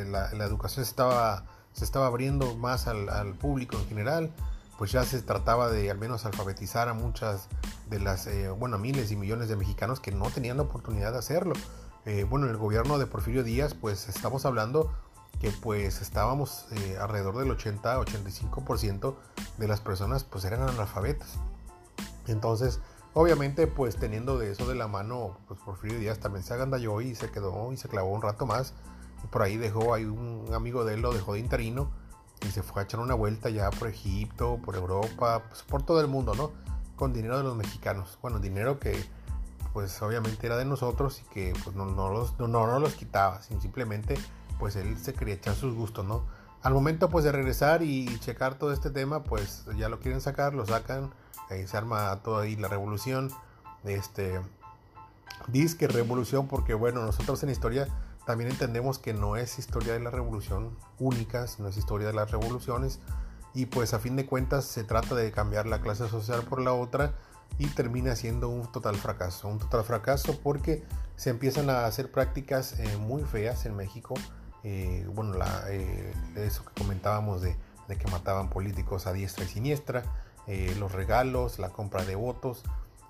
la, 0.09 0.29
educación 0.45 0.83
estaba, 0.83 1.45
se 1.73 1.85
estaba 1.85 2.07
abriendo 2.07 2.55
más 2.55 2.87
al, 2.87 3.33
público 3.35 3.77
en 3.77 3.87
general, 3.87 4.31
pues 4.81 4.93
ya 4.93 5.05
se 5.05 5.21
trataba 5.21 5.69
de 5.69 5.91
al 5.91 5.99
menos 5.99 6.25
alfabetizar 6.25 6.89
a 6.89 6.95
muchas 6.95 7.49
de 7.91 7.99
las, 7.99 8.25
eh, 8.25 8.49
bueno, 8.49 8.79
miles 8.79 9.11
y 9.11 9.15
millones 9.15 9.47
de 9.47 9.55
mexicanos 9.55 9.99
que 9.99 10.11
no 10.11 10.31
tenían 10.31 10.57
la 10.57 10.63
oportunidad 10.63 11.11
de 11.11 11.19
hacerlo. 11.19 11.53
Eh, 12.05 12.25
bueno, 12.27 12.47
en 12.47 12.53
el 12.53 12.57
gobierno 12.57 12.97
de 12.97 13.05
Porfirio 13.05 13.43
Díaz, 13.43 13.75
pues 13.75 14.09
estamos 14.09 14.43
hablando 14.43 14.91
que 15.39 15.51
pues 15.51 16.01
estábamos 16.01 16.65
alrededor 16.99 17.37
del 17.37 17.55
80-85% 17.55 19.13
de 19.59 19.67
las 19.67 19.81
personas 19.81 20.23
pues 20.23 20.45
eran 20.45 20.63
analfabetas. 20.63 21.37
Entonces, 22.25 22.79
Obviamente, 23.13 23.67
pues 23.67 23.97
teniendo 23.97 24.39
de 24.39 24.51
eso 24.51 24.65
de 24.65 24.73
la 24.73 24.87
mano, 24.87 25.37
pues 25.47 25.59
Porfirio 25.59 25.99
Díaz 25.99 26.19
también 26.19 26.43
se 26.43 26.53
agandalló 26.53 27.01
y 27.01 27.13
se 27.13 27.29
quedó 27.29 27.73
y 27.73 27.77
se 27.77 27.89
clavó 27.89 28.09
un 28.09 28.21
rato 28.21 28.45
más. 28.45 28.73
Por 29.29 29.41
ahí 29.43 29.57
dejó, 29.57 29.93
ahí 29.93 30.05
un 30.05 30.47
amigo 30.55 30.85
de 30.85 30.93
él 30.93 31.01
lo 31.01 31.13
dejó 31.13 31.33
de 31.33 31.39
interino 31.39 31.91
y 32.41 32.51
se 32.51 32.63
fue 32.63 32.81
a 32.81 32.85
echar 32.85 32.99
una 32.99 33.13
vuelta 33.13 33.49
ya 33.49 33.69
por 33.69 33.87
Egipto, 33.87 34.59
por 34.63 34.75
Europa, 34.75 35.43
pues 35.47 35.63
por 35.63 35.83
todo 35.83 36.01
el 36.01 36.07
mundo, 36.07 36.33
¿no? 36.35 36.51
Con 36.95 37.13
dinero 37.13 37.37
de 37.37 37.43
los 37.43 37.55
mexicanos. 37.55 38.17
Bueno, 38.21 38.39
dinero 38.39 38.79
que 38.79 39.03
pues 39.73 40.01
obviamente 40.01 40.45
era 40.45 40.57
de 40.57 40.65
nosotros 40.65 41.21
y 41.21 41.33
que 41.33 41.53
pues 41.63 41.75
no, 41.75 41.85
no, 41.85 42.09
los, 42.09 42.37
no, 42.39 42.47
no 42.47 42.79
los 42.79 42.93
quitaba, 42.95 43.41
simplemente 43.41 44.15
pues 44.59 44.75
él 44.75 44.97
se 44.97 45.13
quería 45.13 45.35
echar 45.35 45.55
sus 45.55 45.73
gustos, 45.73 46.05
¿no? 46.05 46.25
Al 46.61 46.73
momento 46.73 47.09
pues 47.09 47.23
de 47.23 47.31
regresar 47.31 47.81
y 47.81 48.19
checar 48.19 48.55
todo 48.55 48.71
este 48.71 48.91
tema, 48.91 49.23
pues 49.23 49.65
ya 49.77 49.89
lo 49.89 49.99
quieren 49.99 50.21
sacar, 50.21 50.53
lo 50.53 50.65
sacan 50.65 51.11
se 51.67 51.77
arma 51.77 52.21
toda 52.23 52.43
ahí 52.43 52.55
la 52.55 52.67
revolución. 52.67 53.29
Este, 53.83 54.39
disque 55.47 55.87
revolución 55.87 56.47
porque 56.47 56.73
bueno, 56.73 57.03
nosotros 57.03 57.41
en 57.43 57.49
historia 57.49 57.87
también 58.31 58.49
entendemos 58.49 58.97
que 58.97 59.13
no 59.13 59.35
es 59.35 59.59
historia 59.59 59.91
de 59.91 59.99
la 59.99 60.09
revolución 60.09 60.77
única, 60.99 61.47
sino 61.47 61.67
es 61.67 61.75
historia 61.75 62.07
de 62.07 62.13
las 62.13 62.31
revoluciones 62.31 63.01
y 63.53 63.65
pues 63.65 63.93
a 63.93 63.99
fin 63.99 64.15
de 64.15 64.25
cuentas 64.25 64.63
se 64.63 64.85
trata 64.85 65.15
de 65.15 65.33
cambiar 65.33 65.65
la 65.65 65.81
clase 65.81 66.07
social 66.07 66.43
por 66.43 66.61
la 66.61 66.71
otra 66.71 67.13
y 67.57 67.67
termina 67.67 68.15
siendo 68.15 68.47
un 68.47 68.71
total 68.71 68.95
fracaso, 68.95 69.49
un 69.49 69.59
total 69.59 69.83
fracaso 69.83 70.39
porque 70.41 70.85
se 71.17 71.29
empiezan 71.29 71.69
a 71.69 71.85
hacer 71.85 72.09
prácticas 72.09 72.79
eh, 72.79 72.95
muy 72.95 73.23
feas 73.23 73.65
en 73.65 73.75
México, 73.75 74.13
eh, 74.63 75.05
bueno, 75.13 75.33
la, 75.33 75.65
eh, 75.67 76.13
eso 76.37 76.63
que 76.63 76.81
comentábamos 76.81 77.41
de, 77.41 77.57
de 77.89 77.97
que 77.97 78.09
mataban 78.09 78.49
políticos 78.49 79.07
a 79.07 79.11
diestra 79.11 79.43
y 79.43 79.49
siniestra, 79.49 80.03
eh, 80.47 80.73
los 80.79 80.93
regalos, 80.93 81.59
la 81.59 81.69
compra 81.69 82.05
de 82.05 82.15
votos. 82.15 82.63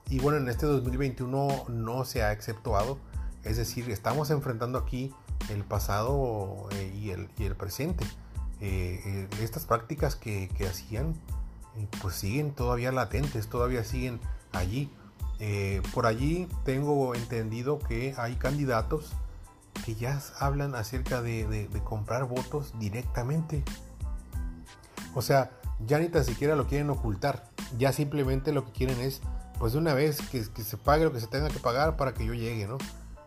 Y 0.09 0.17
bueno, 0.17 0.39
en 0.39 0.49
este 0.49 0.65
2021 0.65 1.65
no 1.69 2.05
se 2.05 2.23
ha 2.23 2.31
exceptuado. 2.31 2.97
Es 3.43 3.57
decir, 3.57 3.89
estamos 3.89 4.29
enfrentando 4.29 4.77
aquí 4.77 5.13
el 5.49 5.63
pasado 5.63 6.69
eh, 6.73 6.93
y, 6.95 7.09
el, 7.09 7.55
presente. 7.55 8.05
Eh, 8.59 9.27
estas 9.41 9.65
prácticas 9.65 10.15
que, 10.15 10.49
que 10.49 10.67
hacían, 10.67 11.15
pues 12.01 12.15
siguen 12.15 12.51
todavía 12.53 12.91
latentes, 12.91 13.47
todavía 13.47 13.83
siguen 13.83 14.19
allí. 14.51 14.91
por 15.93 16.05
allí 16.05 16.47
tengo 16.65 17.15
entendido 17.15 17.79
que 17.79 18.13
hay 18.17 18.35
candidatos 18.35 19.13
que 19.85 19.95
ya 19.95 20.21
hablan 20.39 20.75
acerca 20.75 21.21
de, 21.21 21.67
comprar 21.83 22.25
votos 22.25 22.73
directamente. 22.79 23.63
O 25.13 25.21
sea, 25.21 25.51
ya 25.85 25.99
ni 25.99 26.07
tan 26.09 26.23
siquiera 26.23 26.55
lo 26.55 26.67
quieren 26.67 26.89
ocultar. 26.89 27.49
Ya 27.77 27.91
simplemente 27.91 28.51
lo 28.51 28.65
que 28.65 28.71
quieren 28.71 28.99
es, 29.01 29.21
pues 29.59 29.73
de 29.73 29.79
una 29.79 29.93
vez, 29.93 30.21
que, 30.29 30.43
se 30.43 30.77
pague 30.77 31.03
lo 31.03 31.13
que 31.13 31.19
se 31.19 31.27
tenga 31.27 31.49
que 31.49 31.59
pagar 31.59 31.97
para 31.97 32.13
que 32.13 32.25
yo 32.25 32.33
llegue, 32.33 32.67
¿no? 32.67 32.77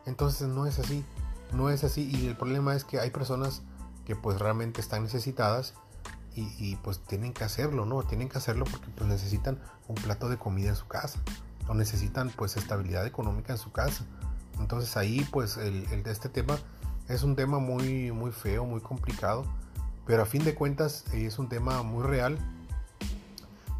Entonces 0.06 0.48
no 0.48 0.66
es 0.66 0.78
así, 0.78 1.04
no 1.52 1.70
es 1.70 1.84
así. 1.84 2.10
Y 2.10 2.26
el 2.26 2.36
problema 2.36 2.74
es 2.74 2.84
que 2.84 3.00
hay 3.00 3.10
personas 3.10 3.62
que 4.04 4.16
pues 4.16 4.38
realmente 4.38 4.80
están 4.80 5.02
necesitadas 5.02 5.74
y, 6.36 6.74
pues 6.82 6.98
tienen 6.98 7.32
que 7.32 7.44
hacerlo, 7.44 7.86
¿no? 7.86 8.02
Tienen 8.02 8.28
que 8.28 8.38
hacerlo 8.38 8.64
porque 8.64 8.88
pues 8.96 9.08
necesitan 9.08 9.60
un 9.86 9.94
plato 9.94 10.28
de 10.28 10.36
comida 10.36 10.70
en 10.70 10.76
su 10.76 10.88
casa 10.88 11.20
o 11.68 11.74
necesitan 11.74 12.28
pues 12.30 12.56
estabilidad 12.56 13.06
económica 13.06 13.52
en 13.52 13.58
su 13.58 13.70
casa. 13.70 14.04
Entonces 14.58 14.96
ahí 14.96 15.24
pues 15.30 15.56
el, 15.56 15.86
el, 15.92 16.04
este 16.08 16.28
tema 16.28 16.58
es 17.08 17.22
un 17.22 17.36
tema 17.36 17.60
muy, 17.60 18.10
muy 18.10 18.32
feo, 18.32 18.64
muy 18.64 18.80
complicado 18.80 19.44
pero 20.06 20.22
a 20.22 20.26
fin 20.26 20.44
de 20.44 20.54
cuentas 20.54 21.04
es 21.12 21.38
un 21.38 21.48
tema 21.48 21.82
muy 21.82 22.02
real 22.04 22.38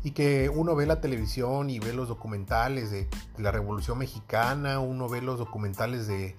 y 0.04 0.12
que 0.12 0.49
uno 0.49 0.76
ve 0.76 0.87
la 0.87 1.00
televisión 1.00 1.70
y 1.70 1.80
ve 1.80 1.92
los 1.92 2.08
documentales 2.08 2.92
de, 2.92 3.08
la 3.38 3.50
Revolución 3.50 3.99
Mexicana, 3.99 4.78
uno 4.78 5.08
ve 5.08 5.20
los 5.20 5.38
documentales 5.38 6.06
de, 6.06 6.37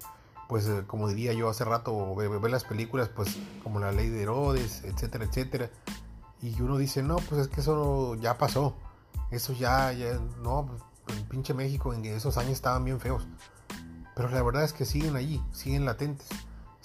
pues 0.48 0.66
eh, 0.66 0.84
como 0.86 1.08
diría 1.08 1.34
yo 1.34 1.50
hace 1.50 1.64
rato, 1.64 2.14
ve, 2.14 2.28
ve, 2.28 2.48
las 2.48 2.64
películas 2.64 3.10
pues 3.10 3.36
como 3.62 3.80
La 3.80 3.92
Ley 3.92 4.08
de 4.08 4.22
Herodes, 4.22 4.84
etcétera, 4.84 5.24
etcétera, 5.24 5.70
y 6.40 6.58
uno 6.62 6.78
dice, 6.78 7.02
no, 7.02 7.16
pues 7.16 7.42
es 7.42 7.48
que 7.48 7.60
eso 7.60 8.14
ya 8.14 8.38
pasó, 8.38 8.74
eso 9.30 9.52
ya, 9.52 9.92
ya, 9.92 10.18
no, 10.42 10.70
pues, 11.04 11.18
en 11.18 11.24
pinche 11.26 11.52
México 11.52 11.92
en 11.92 12.04
esos 12.06 12.38
años 12.38 12.52
estaban 12.52 12.84
bien 12.84 13.00
feos, 13.00 13.26
pero 14.14 14.30
la 14.30 14.42
verdad 14.42 14.64
es 14.64 14.72
que 14.72 14.86
siguen 14.86 15.16
allí, 15.16 15.42
siguen 15.52 15.84
latentes 15.84 16.28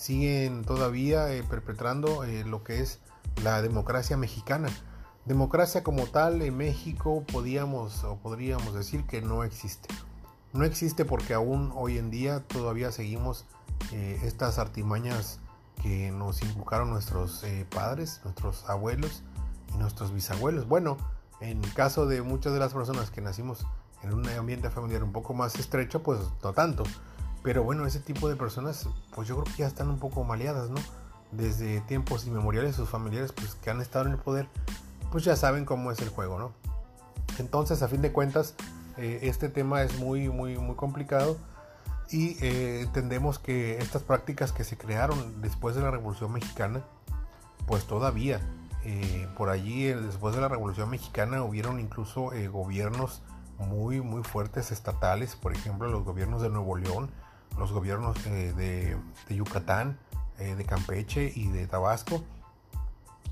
siguen 0.01 0.63
todavía 0.63 1.31
eh, 1.31 1.43
perpetrando 1.43 2.23
eh, 2.23 2.43
lo 2.43 2.63
que 2.63 2.79
es 2.79 2.99
la 3.43 3.61
democracia 3.61 4.17
mexicana. 4.17 4.67
Democracia 5.25 5.83
como 5.83 6.07
tal 6.07 6.41
en 6.41 6.57
México 6.57 7.23
podíamos 7.31 8.03
o 8.03 8.17
podríamos 8.17 8.73
decir 8.73 9.05
que 9.05 9.21
no 9.21 9.43
existe. 9.43 9.87
No 10.51 10.65
existe 10.65 11.05
porque 11.05 11.33
aún 11.33 11.71
hoy 11.75 11.97
en 11.99 12.09
día 12.09 12.41
todavía 12.47 12.91
seguimos 12.91 13.45
eh, 13.91 14.19
estas 14.23 14.57
artimañas 14.57 15.39
que 15.81 16.11
nos 16.11 16.41
inculcaron 16.41 16.89
nuestros 16.89 17.43
padres, 17.73 18.21
nuestros 18.23 18.67
abuelos 18.69 19.23
y 19.73 19.77
nuestros 19.77 20.13
bisabuelos. 20.13 20.67
Bueno, 20.67 20.97
en 21.39 21.61
caso 21.61 22.05
de 22.05 22.21
muchas 22.21 22.53
de 22.53 22.59
las 22.59 22.73
personas 22.73 23.11
que 23.11 23.21
nacimos 23.21 23.65
en 24.03 24.13
un 24.13 24.27
ambiente 24.29 24.69
familiar 24.69 25.03
un 25.03 25.11
poco 25.11 25.33
más 25.33 25.55
estrecho, 25.55 26.01
pues 26.03 26.19
no 26.43 26.53
tanto. 26.53 26.83
Pero 27.43 27.63
bueno, 27.63 27.85
ese 27.85 27.99
tipo 27.99 28.29
de 28.29 28.35
personas, 28.35 28.87
pues 29.15 29.27
yo 29.27 29.35
creo 29.35 29.55
que 29.55 29.61
ya 29.61 29.67
están 29.67 29.89
un 29.89 29.99
poco 29.99 30.23
maleadas, 30.23 30.69
¿no? 30.69 30.79
Desde 31.31 31.81
tiempos 31.81 32.27
inmemoriales, 32.27 32.75
sus 32.75 32.89
familiares, 32.89 33.31
pues 33.31 33.55
que 33.55 33.69
han 33.69 33.81
estado 33.81 34.05
en 34.05 34.11
el 34.13 34.19
poder, 34.19 34.47
pues 35.11 35.23
ya 35.23 35.35
saben 35.35 35.65
cómo 35.65 35.91
es 35.91 35.99
el 35.99 36.09
juego, 36.09 36.39
¿no? 36.39 36.53
Entonces, 37.37 37.81
a 37.81 37.87
fin 37.87 38.01
de 38.01 38.11
cuentas, 38.11 38.55
eh, 38.97 39.19
este 39.23 39.49
tema 39.49 39.83
es 39.83 39.99
muy, 39.99 40.29
muy, 40.29 40.57
muy 40.57 40.75
complicado 40.75 41.37
y 42.09 42.37
eh, 42.43 42.81
entendemos 42.81 43.39
que 43.39 43.77
estas 43.77 44.03
prácticas 44.03 44.51
que 44.51 44.63
se 44.63 44.77
crearon 44.77 45.41
después 45.41 45.75
de 45.75 45.81
la 45.81 45.91
Revolución 45.91 46.31
Mexicana, 46.33 46.81
pues 47.67 47.85
todavía, 47.85 48.41
eh, 48.83 49.27
por 49.37 49.49
allí, 49.49 49.85
después 49.85 50.35
de 50.35 50.41
la 50.41 50.47
Revolución 50.47 50.89
Mexicana, 50.89 51.43
hubieron 51.43 51.79
incluso 51.79 52.31
gobiernos 52.51 53.21
muy, 53.57 54.01
muy 54.01 54.23
fuertes 54.23 54.71
estatales, 54.71 55.35
por 55.35 55.53
ejemplo, 55.53 55.87
los 55.89 56.03
gobiernos 56.03 56.41
de 56.41 56.49
Nuevo 56.49 56.75
León, 56.77 57.11
los 57.57 57.71
gobiernos 57.71 58.17
eh, 58.25 58.53
de, 59.27 59.35
Yucatán, 59.35 59.97
eh, 60.39 60.55
de 60.55 60.65
Campeche 60.65 61.31
y 61.35 61.47
de 61.47 61.67
Tabasco, 61.67 62.23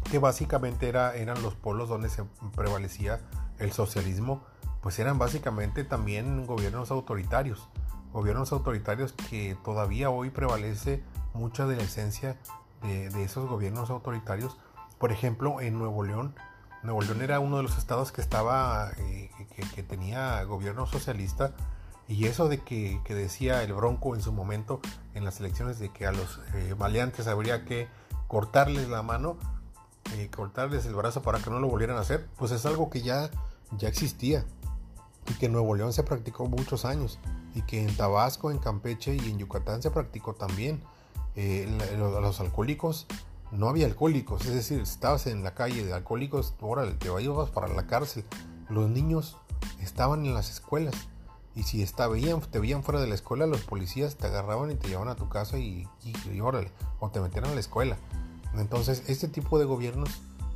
que 0.10 0.20
básicamente 0.20 0.90
era, 0.90 1.16
eran 1.16 1.42
los 1.42 1.56
polos 1.56 1.90
donde 1.90 2.10
se 2.10 2.24
prevalecía 2.56 3.20
el 3.60 3.72
socialismo, 3.72 4.44
pues 4.82 5.00
eran 5.00 5.20
básicamente 5.20 5.84
también 5.84 6.46
gobiernos 6.46 6.92
autoritarios, 6.92 7.68
gobiernos 8.14 8.52
autoritarios 8.52 9.14
que 9.14 9.58
todavía 9.64 10.10
hoy 10.10 10.30
prevalece 10.30 11.04
mucha 11.34 11.66
de 11.68 11.76
la 11.76 11.84
esencia 11.84 12.38
de, 12.82 13.24
esos 13.24 13.48
gobiernos 13.50 13.90
autoritarios. 13.90 14.58
Por 14.98 15.12
ejemplo, 15.12 15.62
en 15.62 15.78
Nuevo 15.78 16.04
León, 16.04 16.36
Nuevo 16.84 17.02
León 17.02 17.22
era 17.22 17.40
uno 17.40 17.58
de 17.58 17.64
los 17.64 17.78
estados 17.78 18.12
que 18.12 18.22
estaba, 18.22 18.92
eh, 18.98 19.30
que, 19.76 19.84
tenía 19.84 20.44
gobierno 20.44 20.86
socialista 20.86 21.54
y 22.08 22.26
eso 22.26 22.48
de 22.48 22.60
que, 22.60 23.02
decía 23.10 23.64
el 23.64 23.74
Bronco 23.74 24.16
en 24.16 24.22
su 24.22 24.32
momento 24.32 24.80
en 25.14 25.26
las 25.26 25.40
elecciones 25.40 25.80
de 25.80 25.90
que 25.90 26.06
a 26.06 26.12
los 26.12 26.40
eh, 26.54 26.76
maleantes 26.78 27.28
habría 27.28 27.66
que 27.66 27.88
cortarles 28.28 28.88
la 28.88 29.04
mano, 29.04 29.38
eh, 30.16 30.30
cortarles 30.36 30.86
el 30.86 30.96
brazo 30.96 31.22
para 31.22 31.40
que 31.40 31.50
no 31.50 31.60
lo 31.60 31.68
volvieran 31.68 31.98
a 31.98 32.02
hacer, 32.02 32.28
pues 32.38 32.52
es 32.52 32.66
algo 32.66 32.90
que 32.90 33.02
ya, 33.02 33.30
ya 33.78 33.88
existía 33.88 34.46
y 35.30 35.34
que 35.34 35.46
en 35.48 35.54
Nuevo 35.54 35.76
León 35.76 35.94
se 35.94 36.04
practicó 36.04 36.48
muchos 36.48 36.86
años 36.86 37.20
y 37.54 37.62
que 37.64 37.84
en 37.84 37.96
Tabasco, 37.96 38.52
en 38.52 38.60
Campeche 38.60 39.16
y 39.16 39.30
en 39.30 39.38
Yucatán 39.38 39.82
se 39.82 39.92
practicó 39.92 40.34
también. 40.34 40.82
Eh, 41.36 41.68
los 41.98 42.40
alcohólicos, 42.40 43.06
no 43.52 43.70
había 43.70 43.86
alcohólicos, 43.86 44.46
es 44.46 44.54
decir, 44.54 44.82
estabas 44.82 45.26
en 45.28 45.44
la 45.44 45.54
calle 45.54 45.86
de 45.86 45.94
alcohólicos, 45.94 46.54
órale, 46.60 46.94
te 46.94 47.08
ibas 47.22 47.50
para 47.50 47.68
la 47.68 47.88
cárcel. 47.88 48.26
Los 48.70 48.90
niños 48.90 49.38
estaban 49.82 50.26
en 50.26 50.34
las 50.34 50.50
escuelas 50.50 50.96
y 51.56 51.64
si 51.64 51.82
está, 51.82 52.08
veían, 52.08 52.42
te 52.42 52.60
veían 52.60 52.84
fuera 52.84 53.02
de 53.02 53.08
la 53.08 53.16
escuela, 53.16 53.48
los 53.48 53.62
policías 53.62 54.16
te 54.16 54.28
agarraban 54.28 54.72
y 54.72 54.76
te 54.76 54.88
llevaban 54.88 55.10
a 55.10 55.16
tu 55.16 55.30
casa 55.30 55.58
y, 55.58 55.88
y, 56.04 56.40
órale, 56.40 56.72
o 57.00 57.10
te 57.10 57.20
metían 57.20 57.46
a 57.46 57.54
la 57.54 57.60
escuela. 57.60 57.98
Entonces, 58.56 59.04
este 59.08 59.28
tipo 59.28 59.60
de 59.60 59.66
gobiernos 59.66 60.10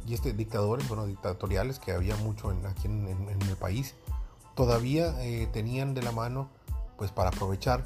y 0.06 0.14
este 0.14 0.34
dictadores, 0.34 0.88
bueno, 0.88 1.06
dictatoriales 1.06 1.80
que 1.80 1.92
había 1.92 2.16
mucho 2.18 2.52
en, 2.52 2.66
aquí 2.66 2.88
en, 2.88 3.08
el 3.08 3.56
país, 3.58 3.96
todavía 4.56 5.14
eh, 5.24 5.48
tenían 5.52 5.94
de 5.94 6.02
la 6.02 6.12
mano, 6.12 6.50
pues 6.98 7.12
para 7.12 7.30
aprovechar 7.30 7.86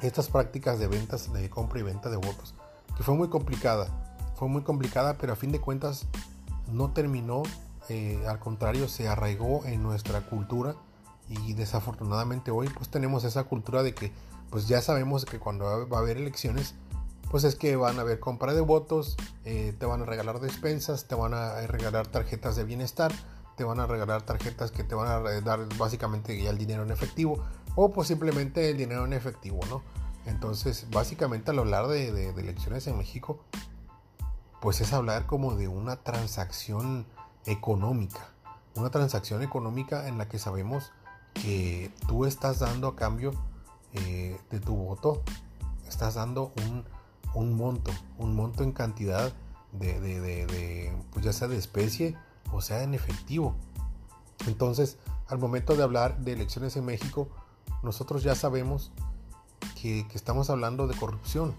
estas 0.00 0.28
prácticas 0.28 0.78
de 0.78 0.88
ventas, 0.88 1.32
de 1.32 1.48
compra 1.50 1.80
y 1.80 1.82
venta 1.82 2.10
de 2.10 2.16
votos, 2.16 2.54
que 2.96 3.02
fue 3.02 3.14
muy 3.14 3.28
complicada, 3.28 4.16
fue 4.36 4.48
muy 4.48 4.62
complicada, 4.62 5.16
pero 5.18 5.32
a 5.32 5.36
fin 5.36 5.52
de 5.52 5.60
cuentas 5.60 6.06
no 6.70 6.92
terminó, 6.92 7.42
eh, 7.88 8.22
al 8.28 8.38
contrario, 8.38 8.88
se 8.88 9.08
arraigó 9.08 9.64
en 9.64 9.82
nuestra 9.82 10.22
cultura 10.22 10.74
y 11.28 11.54
desafortunadamente 11.54 12.50
hoy 12.50 12.68
pues 12.68 12.88
tenemos 12.88 13.24
esa 13.24 13.44
cultura 13.44 13.82
de 13.82 13.94
que 13.94 14.12
pues 14.50 14.68
ya 14.68 14.82
sabemos 14.82 15.24
que 15.24 15.38
cuando 15.38 15.88
va 15.88 15.96
a 15.96 16.00
haber 16.00 16.18
elecciones 16.18 16.74
pues 17.32 17.44
es 17.44 17.56
que 17.56 17.76
van 17.76 17.98
a 17.98 18.02
haber 18.02 18.20
compra 18.20 18.52
de 18.52 18.60
votos, 18.60 19.16
eh, 19.46 19.74
te 19.78 19.86
van 19.86 20.02
a 20.02 20.04
regalar 20.04 20.38
despensas, 20.38 21.08
te 21.08 21.14
van 21.14 21.32
a 21.32 21.66
regalar 21.66 22.06
tarjetas 22.06 22.56
de 22.56 22.64
bienestar, 22.64 23.10
te 23.56 23.64
van 23.64 23.80
a 23.80 23.86
regalar 23.86 24.20
tarjetas 24.20 24.70
que 24.70 24.84
te 24.84 24.94
van 24.94 25.08
a 25.08 25.40
dar 25.40 25.66
básicamente 25.78 26.40
ya 26.40 26.50
el 26.50 26.58
dinero 26.58 26.82
en 26.82 26.90
efectivo 26.90 27.42
o 27.74 27.90
pues 27.90 28.08
simplemente 28.08 28.68
el 28.68 28.76
dinero 28.76 29.06
en 29.06 29.14
efectivo, 29.14 29.60
¿no? 29.70 29.82
Entonces, 30.26 30.86
básicamente 30.90 31.52
al 31.52 31.58
hablar 31.58 31.88
de, 31.88 32.12
de 32.12 32.28
elecciones 32.38 32.86
en 32.86 32.98
México, 32.98 33.42
pues 34.60 34.82
es 34.82 34.92
hablar 34.92 35.24
como 35.24 35.54
de 35.54 35.68
una 35.68 35.96
transacción 35.96 37.06
económica, 37.46 38.28
una 38.76 38.90
transacción 38.90 39.42
económica 39.42 40.06
en 40.06 40.18
la 40.18 40.28
que 40.28 40.38
sabemos 40.38 40.92
que 41.32 41.90
tú 42.06 42.26
estás 42.26 42.58
dando 42.58 42.88
a 42.88 42.94
cambio 42.94 43.32
eh, 43.94 44.38
de 44.50 44.60
tu 44.60 44.76
voto, 44.76 45.22
estás 45.88 46.14
dando 46.14 46.52
un, 46.66 46.84
un, 47.34 47.54
monto, 47.54 47.90
un 48.18 48.34
monto 48.34 48.62
en 48.62 48.72
cantidad 48.72 49.32
de, 49.72 50.00
de, 50.00 50.20
de, 50.20 50.92
pues 51.12 51.24
ya 51.24 51.32
sea 51.32 51.48
de 51.48 51.56
especie 51.56 52.16
o 52.52 52.60
sea 52.60 52.82
en 52.82 52.94
efectivo. 52.94 53.54
Entonces, 54.46 54.98
al 55.28 55.38
momento 55.38 55.76
de 55.76 55.82
hablar 55.82 56.18
de 56.18 56.32
elecciones 56.32 56.76
en 56.76 56.84
México, 56.84 57.28
nosotros 57.82 58.22
ya 58.22 58.34
sabemos 58.34 58.92
que, 59.80 60.06
estamos 60.14 60.50
hablando 60.50 60.86
de 60.86 60.96
corrupción. 60.96 61.54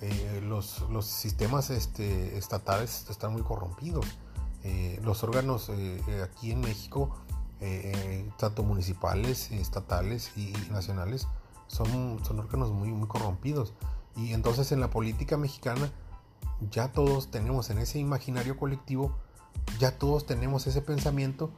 Eh, 0.00 0.40
los, 0.42 0.82
sistemas 1.04 1.70
este, 1.70 2.38
estatales 2.38 3.06
están 3.10 3.32
muy 3.32 3.42
corrompidos. 3.42 4.06
Eh, 4.62 5.00
los 5.02 5.22
órganos 5.22 5.70
aquí 6.22 6.52
en 6.52 6.60
México 6.60 7.10
eh, 7.62 8.26
tanto 8.38 8.62
municipales, 8.62 9.50
estatales 9.50 10.32
y, 10.36 10.54
nacionales, 10.70 11.28
son, 11.66 12.18
son 12.24 12.38
órganos 12.38 12.70
muy, 12.70 12.88
muy 12.90 13.06
corrompidos. 13.06 13.74
Y 14.20 14.34
entonces 14.34 14.70
en 14.70 14.80
la 14.80 14.90
política 14.90 15.38
mexicana 15.38 15.90
ya 16.70 16.92
todos 16.92 17.30
tenemos 17.30 17.70
en 17.70 17.78
ese 17.78 17.98
imaginario 17.98 18.58
colectivo, 18.58 19.16
ya 19.78 19.98
todos 19.98 20.26
tenemos 20.26 20.66
ese 20.66 20.82
pensamiento 20.82 21.50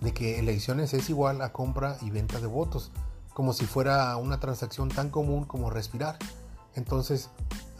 de 0.00 0.14
que 0.14 0.38
elecciones 0.38 0.94
es 0.94 1.10
igual 1.10 1.42
a 1.42 1.52
compra 1.52 1.98
y 2.00 2.10
venta 2.10 2.40
de 2.40 2.46
votos, 2.46 2.90
como 3.34 3.52
si 3.52 3.66
fuera 3.66 4.16
una 4.16 4.40
transacción 4.40 4.88
tan 4.88 5.10
común 5.10 5.44
como 5.44 5.68
respirar. 5.68 6.16
Entonces 6.74 7.28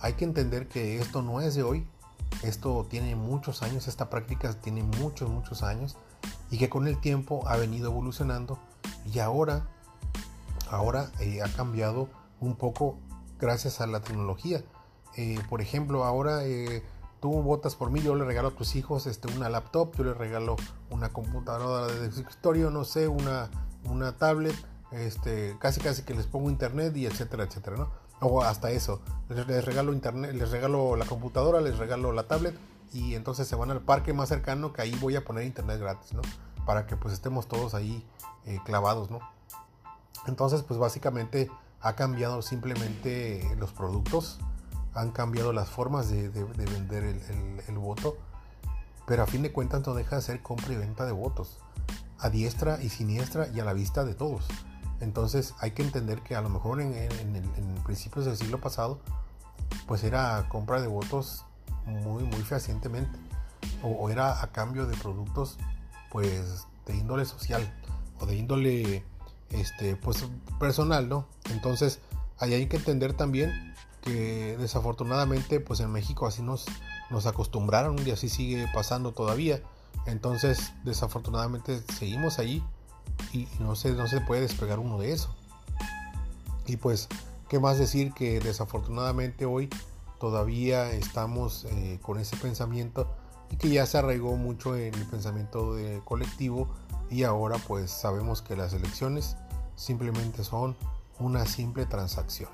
hay 0.00 0.12
que 0.12 0.24
entender 0.26 0.68
que 0.68 0.98
esto 0.98 1.22
no 1.22 1.40
es 1.40 1.54
de 1.54 1.62
hoy, 1.62 1.86
esto 2.42 2.86
tiene 2.90 3.16
muchos 3.16 3.62
años, 3.62 3.88
esta 3.88 4.10
práctica 4.10 4.52
tiene 4.52 4.82
muchos, 4.82 5.30
muchos 5.30 5.62
años 5.62 5.96
y 6.50 6.58
que 6.58 6.68
con 6.68 6.86
el 6.86 7.00
tiempo 7.00 7.48
ha 7.48 7.56
venido 7.56 7.90
evolucionando 7.90 8.58
y 9.10 9.20
ahora, 9.20 9.66
ahora 10.70 11.10
eh, 11.20 11.40
ha 11.42 11.48
cambiado 11.48 12.08
un 12.40 12.56
poco 12.56 12.98
gracias 13.40 13.80
a 13.80 13.86
la 13.86 14.00
tecnología. 14.00 14.62
Eh, 15.16 15.40
por 15.48 15.60
ejemplo, 15.60 16.04
ahora 16.04 16.44
eh, 16.44 16.82
tú 17.20 17.30
votas 17.42 17.74
por 17.74 17.90
mí, 17.90 18.00
yo 18.00 18.14
le 18.14 18.24
regalo 18.24 18.48
a 18.48 18.50
tus 18.52 18.76
hijos 18.76 19.06
este, 19.06 19.28
una 19.34 19.48
laptop, 19.48 19.96
yo 19.96 20.04
le 20.04 20.14
regalo 20.14 20.56
una 20.90 21.10
computadora 21.10 21.92
de 21.92 22.08
escritorio, 22.08 22.70
no 22.70 22.84
sé, 22.84 23.08
una, 23.08 23.50
una 23.84 24.16
tablet, 24.16 24.54
este, 24.92 25.56
casi 25.58 25.80
casi 25.80 26.02
que 26.02 26.14
les 26.14 26.26
pongo 26.26 26.50
internet 26.50 26.96
y 26.96 27.06
etcétera, 27.06 27.44
etcétera, 27.44 27.76
¿no? 27.76 27.90
O 28.20 28.42
hasta 28.42 28.70
eso, 28.70 29.00
les 29.28 29.64
regalo 29.64 29.92
internet, 29.92 30.34
les 30.34 30.50
regalo 30.50 30.94
la 30.96 31.06
computadora, 31.06 31.60
les 31.60 31.78
regalo 31.78 32.12
la 32.12 32.24
tablet 32.24 32.54
y 32.92 33.14
entonces 33.14 33.48
se 33.48 33.56
van 33.56 33.70
al 33.70 33.80
parque 33.80 34.12
más 34.12 34.28
cercano 34.28 34.72
que 34.72 34.82
ahí 34.82 34.94
voy 35.00 35.16
a 35.16 35.24
poner 35.24 35.44
internet 35.44 35.80
gratis, 35.80 36.12
¿no? 36.12 36.22
Para 36.66 36.86
que 36.86 36.96
pues 36.96 37.14
estemos 37.14 37.48
todos 37.48 37.74
ahí 37.74 38.04
eh, 38.44 38.58
clavados, 38.64 39.10
¿no? 39.10 39.20
Entonces 40.26 40.62
pues 40.62 40.78
básicamente 40.78 41.50
ha 41.80 41.94
cambiado 41.94 42.42
simplemente 42.42 43.56
los 43.58 43.72
productos, 43.72 44.38
han 44.94 45.12
cambiado 45.12 45.52
las 45.52 45.68
formas 45.68 46.10
de, 46.10 46.28
vender 46.28 47.04
el, 47.04 47.78
voto, 47.78 48.16
pero 49.06 49.22
a 49.22 49.26
fin 49.26 49.42
de 49.42 49.52
cuentas 49.52 49.86
no 49.86 49.94
deja 49.94 50.16
de 50.16 50.22
ser 50.22 50.42
compra 50.42 50.72
y 50.72 50.76
venta 50.76 51.06
de 51.06 51.12
votos, 51.12 51.58
a 52.18 52.28
diestra 52.28 52.82
y 52.82 52.88
siniestra 52.88 53.48
y 53.48 53.60
a 53.60 53.64
la 53.64 53.72
vista 53.72 54.04
de 54.04 54.14
todos. 54.14 54.46
Entonces 55.00 55.54
hay 55.60 55.70
que 55.70 55.82
entender 55.82 56.20
que 56.20 56.36
a 56.36 56.42
lo 56.42 56.50
mejor 56.50 56.80
en, 56.80 57.08
principios 57.84 58.26
del 58.26 58.36
siglo 58.36 58.60
pasado, 58.60 59.00
pues 59.86 60.04
era 60.04 60.46
compra 60.48 60.80
de 60.80 60.88
votos 60.88 61.44
muy, 61.86 62.24
muy 62.24 62.42
fehacientemente. 62.42 63.18
O, 63.82 64.10
era 64.10 64.42
a 64.42 64.52
cambio 64.52 64.86
de 64.86 64.96
productos, 64.96 65.58
pues, 66.10 66.66
de 66.86 66.96
índole 66.96 67.24
social 67.24 67.62
o 68.18 68.26
de 68.26 68.36
índole, 68.36 69.04
este, 69.50 69.96
pues, 69.96 70.24
personal, 70.58 71.08
¿no? 71.08 71.26
Entonces, 71.50 72.00
ahí 72.38 72.54
hay 72.54 72.66
que 72.66 72.76
entender 72.76 73.14
también 73.14 73.74
que 74.02 74.56
desafortunadamente, 74.58 75.60
pues, 75.60 75.80
en 75.80 75.90
México 75.90 76.26
así 76.26 76.42
nos, 76.42 76.66
nos 77.10 77.26
acostumbraron 77.26 77.96
y 78.06 78.10
así 78.10 78.28
sigue 78.28 78.66
pasando 78.72 79.12
todavía. 79.12 79.62
Entonces, 80.06 80.72
desafortunadamente, 80.84 81.82
seguimos 81.98 82.38
ahí 82.38 82.64
y 83.32 83.48
no 83.58 83.76
se, 83.76 83.92
no 83.92 84.06
se 84.06 84.20
puede 84.20 84.42
despegar 84.42 84.78
uno 84.78 84.98
de 84.98 85.12
eso. 85.12 85.34
Y 86.66 86.76
pues, 86.76 87.08
¿qué 87.48 87.58
más 87.58 87.78
decir 87.78 88.12
que 88.12 88.40
desafortunadamente 88.40 89.44
hoy 89.44 89.68
todavía 90.18 90.92
estamos 90.92 91.64
eh, 91.64 91.98
con 92.02 92.18
ese 92.18 92.36
pensamiento 92.36 93.10
y 93.50 93.56
que 93.56 93.70
ya 93.70 93.86
se 93.86 93.98
arraigó 93.98 94.36
mucho 94.36 94.76
en 94.76 94.94
el 94.94 95.06
pensamiento 95.06 95.76
colectivo 96.04 96.68
y 97.10 97.24
ahora 97.24 97.58
pues 97.66 97.90
sabemos 97.90 98.40
que 98.40 98.56
las 98.56 98.72
elecciones 98.72 99.36
simplemente 99.76 100.44
son 100.44 100.76
una 101.18 101.44
simple 101.46 101.86
transacción. 101.86 102.50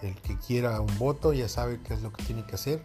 El 0.00 0.16
que 0.16 0.38
quiera 0.38 0.80
un 0.80 0.98
voto 0.98 1.32
ya 1.32 1.48
sabe 1.48 1.80
qué 1.82 1.94
es 1.94 2.02
lo 2.02 2.12
que 2.12 2.24
tiene 2.24 2.44
que 2.44 2.54
hacer 2.54 2.84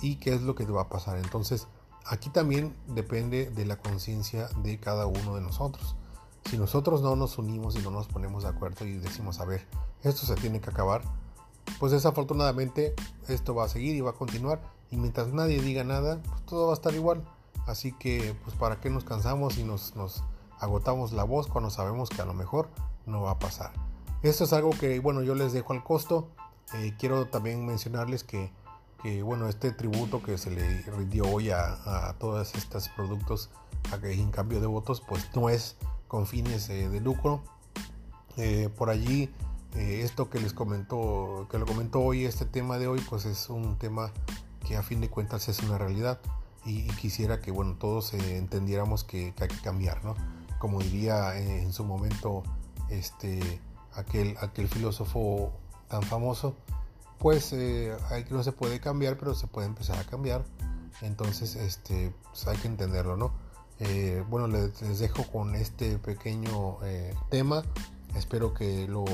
y 0.00 0.16
qué 0.16 0.34
es 0.34 0.42
lo 0.42 0.54
que 0.54 0.64
va 0.66 0.82
a 0.82 0.88
pasar. 0.88 1.18
Entonces 1.18 1.66
aquí 2.04 2.30
también 2.30 2.76
depende 2.88 3.50
de 3.50 3.64
la 3.64 3.76
conciencia 3.76 4.48
de 4.62 4.78
cada 4.78 5.06
uno 5.06 5.34
de 5.34 5.40
nosotros. 5.40 5.96
Si 6.48 6.56
nosotros 6.58 7.02
no 7.02 7.16
nos 7.16 7.38
unimos 7.38 7.74
y 7.76 7.80
no 7.80 7.90
nos 7.90 8.06
ponemos 8.06 8.44
de 8.44 8.50
acuerdo 8.50 8.86
y 8.86 8.92
decimos, 8.92 9.40
a 9.40 9.44
ver, 9.44 9.66
esto 10.02 10.26
se 10.26 10.36
tiene 10.36 10.60
que 10.60 10.70
acabar, 10.70 11.02
pues 11.80 11.90
desafortunadamente 11.90 12.94
esto 13.26 13.54
va 13.54 13.64
a 13.64 13.68
seguir 13.68 13.96
y 13.96 14.00
va 14.00 14.10
a 14.10 14.14
continuar 14.14 14.60
y 14.90 14.96
mientras 14.96 15.28
nadie 15.28 15.60
diga 15.60 15.82
nada, 15.82 16.22
pues 16.22 16.46
todo 16.46 16.66
va 16.66 16.72
a 16.72 16.74
estar 16.74 16.94
igual. 16.94 17.24
Así 17.66 17.92
que 17.92 18.34
pues 18.44 18.56
para 18.56 18.80
qué 18.80 18.90
nos 18.90 19.04
cansamos 19.04 19.58
y 19.58 19.64
nos, 19.64 19.92
agotamos 20.58 21.12
la 21.12 21.24
voz 21.24 21.48
cuando 21.48 21.68
sabemos 21.70 22.08
que 22.08 22.22
a 22.22 22.24
lo 22.24 22.32
mejor 22.32 22.68
no 23.04 23.22
va 23.22 23.32
a 23.32 23.38
pasar. 23.38 23.72
Esto 24.22 24.44
es 24.44 24.52
algo 24.52 24.70
que 24.70 25.00
bueno 25.00 25.22
yo 25.22 25.34
les 25.34 25.52
dejo 25.52 25.72
al 25.72 25.82
costo. 25.82 26.28
Eh, 26.74 26.94
quiero 26.98 27.26
también 27.26 27.66
mencionarles 27.66 28.24
que, 28.24 28.52
bueno 29.22 29.48
este 29.48 29.70
tributo 29.70 30.20
que 30.20 30.36
se 30.36 30.50
le 30.50 30.82
rindió 30.82 31.30
hoy 31.30 31.50
a, 31.50 32.16
todos 32.18 32.54
estos 32.56 32.88
productos 32.88 33.50
en 34.02 34.32
cambio 34.32 34.60
de 34.60 34.66
votos 34.66 35.00
pues 35.00 35.30
no 35.36 35.48
es 35.48 35.76
con 36.08 36.26
fines 36.26 36.68
eh, 36.70 36.88
de 36.88 37.00
lucro. 37.00 37.42
Eh, 38.36 38.68
por 38.76 38.90
allí 38.90 39.30
esto 39.74 40.30
que 40.30 40.40
les 40.40 40.54
comentó, 40.54 41.46
que 41.50 41.58
lo 41.58 41.66
comentó 41.66 42.00
hoy, 42.00 42.24
este 42.24 42.46
tema 42.46 42.78
de 42.78 42.88
hoy, 42.88 43.04
pues 43.10 43.26
es 43.26 43.50
un 43.50 43.76
tema 43.76 44.10
que 44.66 44.74
a 44.74 44.82
fin 44.82 45.02
de 45.02 45.10
cuentas 45.10 45.50
es 45.50 45.58
una 45.60 45.76
realidad 45.76 46.18
y, 46.66 46.82
quisiera 47.00 47.40
que, 47.40 47.50
bueno, 47.50 47.76
todos 47.78 48.12
eh, 48.14 48.36
entendiéramos 48.36 49.04
que, 49.04 49.34
hay 49.38 49.48
que 49.48 49.60
cambiar, 49.62 50.04
¿no? 50.04 50.14
Como 50.58 50.80
diría 50.80 51.38
eh, 51.38 51.62
en 51.62 51.72
su 51.72 51.84
momento 51.84 52.42
este, 52.90 53.60
aquel, 53.94 54.36
aquel 54.40 54.68
filósofo 54.68 55.52
tan 55.88 56.02
famoso, 56.02 56.56
pues 57.18 57.52
hay, 57.52 58.26
no 58.30 58.42
se 58.42 58.52
puede 58.52 58.80
cambiar, 58.80 59.16
pero 59.16 59.34
se 59.34 59.46
puede 59.46 59.66
empezar 59.66 59.98
a 59.98 60.04
cambiar. 60.04 60.44
Entonces, 61.02 61.56
este, 61.56 62.12
pues 62.24 62.46
hay 62.46 62.56
que 62.58 62.68
entenderlo, 62.68 63.16
¿no? 63.16 63.32
bueno, 64.30 64.48
les, 64.48 64.80
les, 64.80 64.98
dejo 64.98 65.24
con 65.24 65.54
este 65.54 65.98
pequeño 65.98 66.78
tema. 67.30 67.62
Espero 68.14 68.54
que 68.54 68.88
lo 68.88 69.04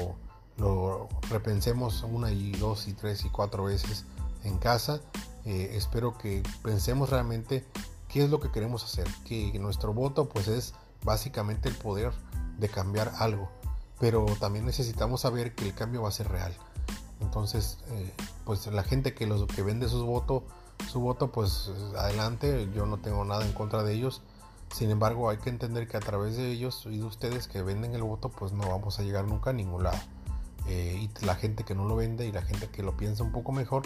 lo 0.58 1.08
repensemos 1.30 2.02
una 2.02 2.30
y 2.30 2.52
dos 2.52 2.88
y 2.88 2.92
tres 2.92 3.24
y 3.24 3.28
cuatro 3.28 3.64
veces 3.64 4.04
en 4.44 4.58
casa. 4.58 5.00
Eh, 5.44 5.72
espero 5.74 6.16
que 6.16 6.42
pensemos 6.62 7.10
realmente 7.10 7.64
qué 8.08 8.24
es 8.24 8.30
lo 8.30 8.40
que 8.40 8.50
queremos 8.50 8.84
hacer, 8.84 9.06
que 9.24 9.58
nuestro 9.58 9.92
voto 9.92 10.28
pues 10.28 10.48
es 10.48 10.74
básicamente 11.04 11.68
el 11.68 11.74
poder 11.74 12.12
de 12.58 12.68
cambiar 12.68 13.12
algo, 13.18 13.50
pero 13.98 14.24
también 14.38 14.66
necesitamos 14.66 15.22
saber 15.22 15.54
que 15.54 15.66
el 15.66 15.74
cambio 15.74 16.02
va 16.02 16.08
a 16.08 16.12
ser 16.12 16.28
real. 16.28 16.54
Entonces, 17.20 17.78
eh, 17.90 18.12
pues 18.44 18.66
la 18.66 18.82
gente 18.82 19.14
que 19.14 19.26
los 19.26 19.46
que 19.46 19.62
vende 19.62 19.88
sus 19.88 20.02
votos, 20.02 20.42
su 20.90 21.00
voto, 21.00 21.30
pues 21.32 21.70
adelante, 21.96 22.68
yo 22.74 22.86
no 22.86 22.98
tengo 22.98 23.24
nada 23.24 23.44
en 23.44 23.52
contra 23.52 23.82
de 23.82 23.94
ellos. 23.94 24.22
Sin 24.72 24.90
embargo, 24.90 25.30
hay 25.30 25.36
que 25.36 25.50
entender 25.50 25.86
que 25.86 25.96
a 25.96 26.00
través 26.00 26.36
de 26.36 26.50
ellos 26.50 26.86
y 26.86 26.98
de 26.98 27.04
ustedes 27.04 27.46
que 27.46 27.62
venden 27.62 27.94
el 27.94 28.02
voto, 28.02 28.30
pues 28.30 28.52
no 28.52 28.68
vamos 28.68 28.98
a 28.98 29.02
llegar 29.02 29.26
nunca 29.26 29.50
a 29.50 29.52
ningún 29.52 29.84
lado. 29.84 29.98
y 30.68 31.10
la 31.24 31.34
gente 31.34 31.64
que 31.64 31.74
no 31.74 31.84
lo 31.86 31.96
vende 31.96 32.26
y 32.26 32.32
la 32.32 32.42
gente 32.42 32.68
que 32.68 32.82
lo 32.82 32.96
piensa 32.96 33.24
un 33.24 33.32
poco 33.32 33.52
mejor, 33.52 33.82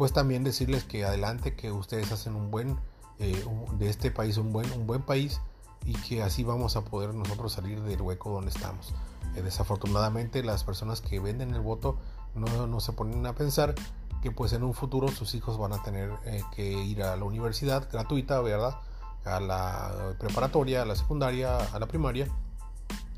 pues 0.00 0.14
también 0.14 0.44
decirles 0.44 0.84
que 0.84 1.04
adelante, 1.04 1.54
que 1.54 1.70
ustedes 1.70 2.10
hacen 2.10 2.34
un 2.34 2.50
buen, 2.50 2.78
de 3.18 3.90
este 3.90 4.10
país 4.10 4.38
un 4.38 4.50
buen, 4.50 4.72
un 4.72 4.86
buen 4.86 5.02
país 5.02 5.42
y 5.84 5.92
que 5.92 6.22
así 6.22 6.42
vamos 6.42 6.74
a 6.76 6.86
poder 6.86 7.12
nosotros 7.12 7.52
salir 7.52 7.82
del 7.82 8.00
hueco 8.00 8.30
donde 8.30 8.50
estamos. 8.50 8.94
desafortunadamente 9.34 10.42
las 10.42 10.64
personas 10.64 11.02
que 11.02 11.20
venden 11.20 11.52
el 11.52 11.60
voto 11.60 11.98
no, 12.34 12.66
no 12.66 12.80
se 12.80 12.92
ponen 12.92 13.26
a 13.26 13.34
pensar 13.34 13.74
que 14.22 14.30
pues 14.30 14.54
en 14.54 14.62
un 14.62 14.72
futuro 14.72 15.08
sus 15.08 15.34
hijos 15.34 15.58
van 15.58 15.74
a 15.74 15.82
tener 15.82 16.10
eh, 16.24 16.42
que 16.56 16.72
ir 16.72 17.02
a 17.02 17.14
la 17.14 17.24
universidad 17.26 17.86
gratuita, 17.92 18.40
¿verdad? 18.40 18.78
A 19.26 19.38
la 19.38 20.14
preparatoria, 20.18 20.80
a 20.80 20.86
la 20.86 20.96
secundaria, 20.96 21.58
a 21.58 21.78
la 21.78 21.84
primaria 21.84 22.26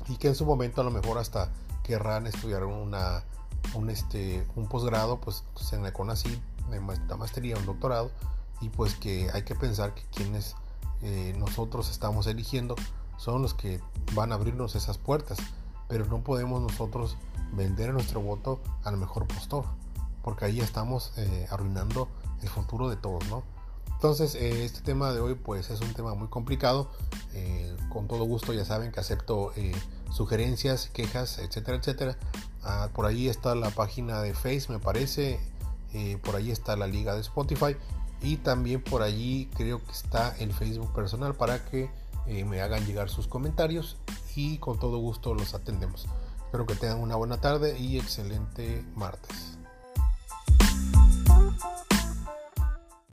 y 0.09 0.17
que 0.17 0.27
en 0.27 0.35
su 0.35 0.45
momento 0.45 0.81
a 0.81 0.83
lo 0.83 0.91
mejor 0.91 1.17
hasta 1.17 1.49
querrán 1.81 2.27
estudiar 2.27 2.65
una, 2.65 3.23
un, 3.73 3.89
este, 3.89 4.45
un 4.57 4.67
posgrado 4.67 5.21
pues 5.21 5.45
en 5.71 5.81
la 5.81 5.93
CONACYT, 5.93 6.41
una 6.67 7.15
maestría, 7.17 7.57
un 7.57 7.65
doctorado 7.65 8.11
y 8.61 8.69
pues 8.69 8.95
que 8.95 9.29
hay 9.33 9.43
que 9.43 9.55
pensar 9.55 9.93
que 9.93 10.03
quienes 10.13 10.55
eh, 11.01 11.33
nosotros 11.37 11.89
estamos 11.89 12.27
eligiendo 12.27 12.75
son 13.17 13.41
los 13.41 13.53
que 13.53 13.81
van 14.13 14.31
a 14.31 14.35
abrirnos 14.35 14.75
esas 14.75 14.97
puertas 14.97 15.37
pero 15.87 16.05
no 16.05 16.23
podemos 16.23 16.61
nosotros 16.61 17.17
vender 17.51 17.93
nuestro 17.93 18.21
voto 18.21 18.61
al 18.83 18.97
mejor 18.97 19.27
postor 19.27 19.65
porque 20.23 20.45
ahí 20.45 20.61
estamos 20.61 21.11
eh, 21.17 21.47
arruinando 21.51 22.07
el 22.41 22.49
futuro 22.49 22.89
de 22.89 22.95
todos, 22.95 23.27
¿no? 23.27 23.43
Entonces, 23.93 24.35
eh, 24.35 24.65
este 24.65 24.81
tema 24.81 25.11
de 25.11 25.19
hoy 25.19 25.35
pues 25.35 25.69
es 25.69 25.81
un 25.81 25.93
tema 25.93 26.13
muy 26.13 26.27
complicado. 26.27 26.91
Con 27.89 28.07
todo 28.07 28.23
gusto 28.25 28.53
ya 28.53 28.65
saben 28.65 28.91
que 28.91 28.99
acepto 28.99 29.53
sugerencias, 30.11 30.89
quejas, 30.93 31.39
etcétera, 31.39 31.77
etcétera. 31.77 32.17
Ah, 32.63 32.89
por 32.93 33.05
ahí 33.05 33.27
está 33.27 33.55
la 33.55 33.71
página 33.71 34.21
de 34.21 34.33
Face, 34.33 34.65
me 34.69 34.79
parece. 34.79 35.39
Por 36.23 36.35
ahí 36.35 36.51
está 36.51 36.75
la 36.75 36.87
liga 36.87 37.15
de 37.15 37.21
Spotify. 37.21 37.75
Y 38.21 38.37
también 38.37 38.81
por 38.81 39.01
allí 39.01 39.49
creo 39.55 39.83
que 39.83 39.91
está 39.91 40.35
el 40.37 40.53
Facebook 40.53 40.93
personal 40.93 41.35
para 41.35 41.65
que 41.65 41.89
me 42.45 42.61
hagan 42.61 42.85
llegar 42.85 43.09
sus 43.09 43.27
comentarios. 43.27 43.97
Y 44.35 44.57
con 44.57 44.79
todo 44.79 44.97
gusto 44.97 45.33
los 45.33 45.53
atendemos. 45.53 46.07
Espero 46.45 46.65
que 46.65 46.75
tengan 46.75 46.99
una 46.99 47.15
buena 47.15 47.41
tarde 47.41 47.77
y 47.79 47.97
excelente 47.97 48.85
martes. 48.95 49.52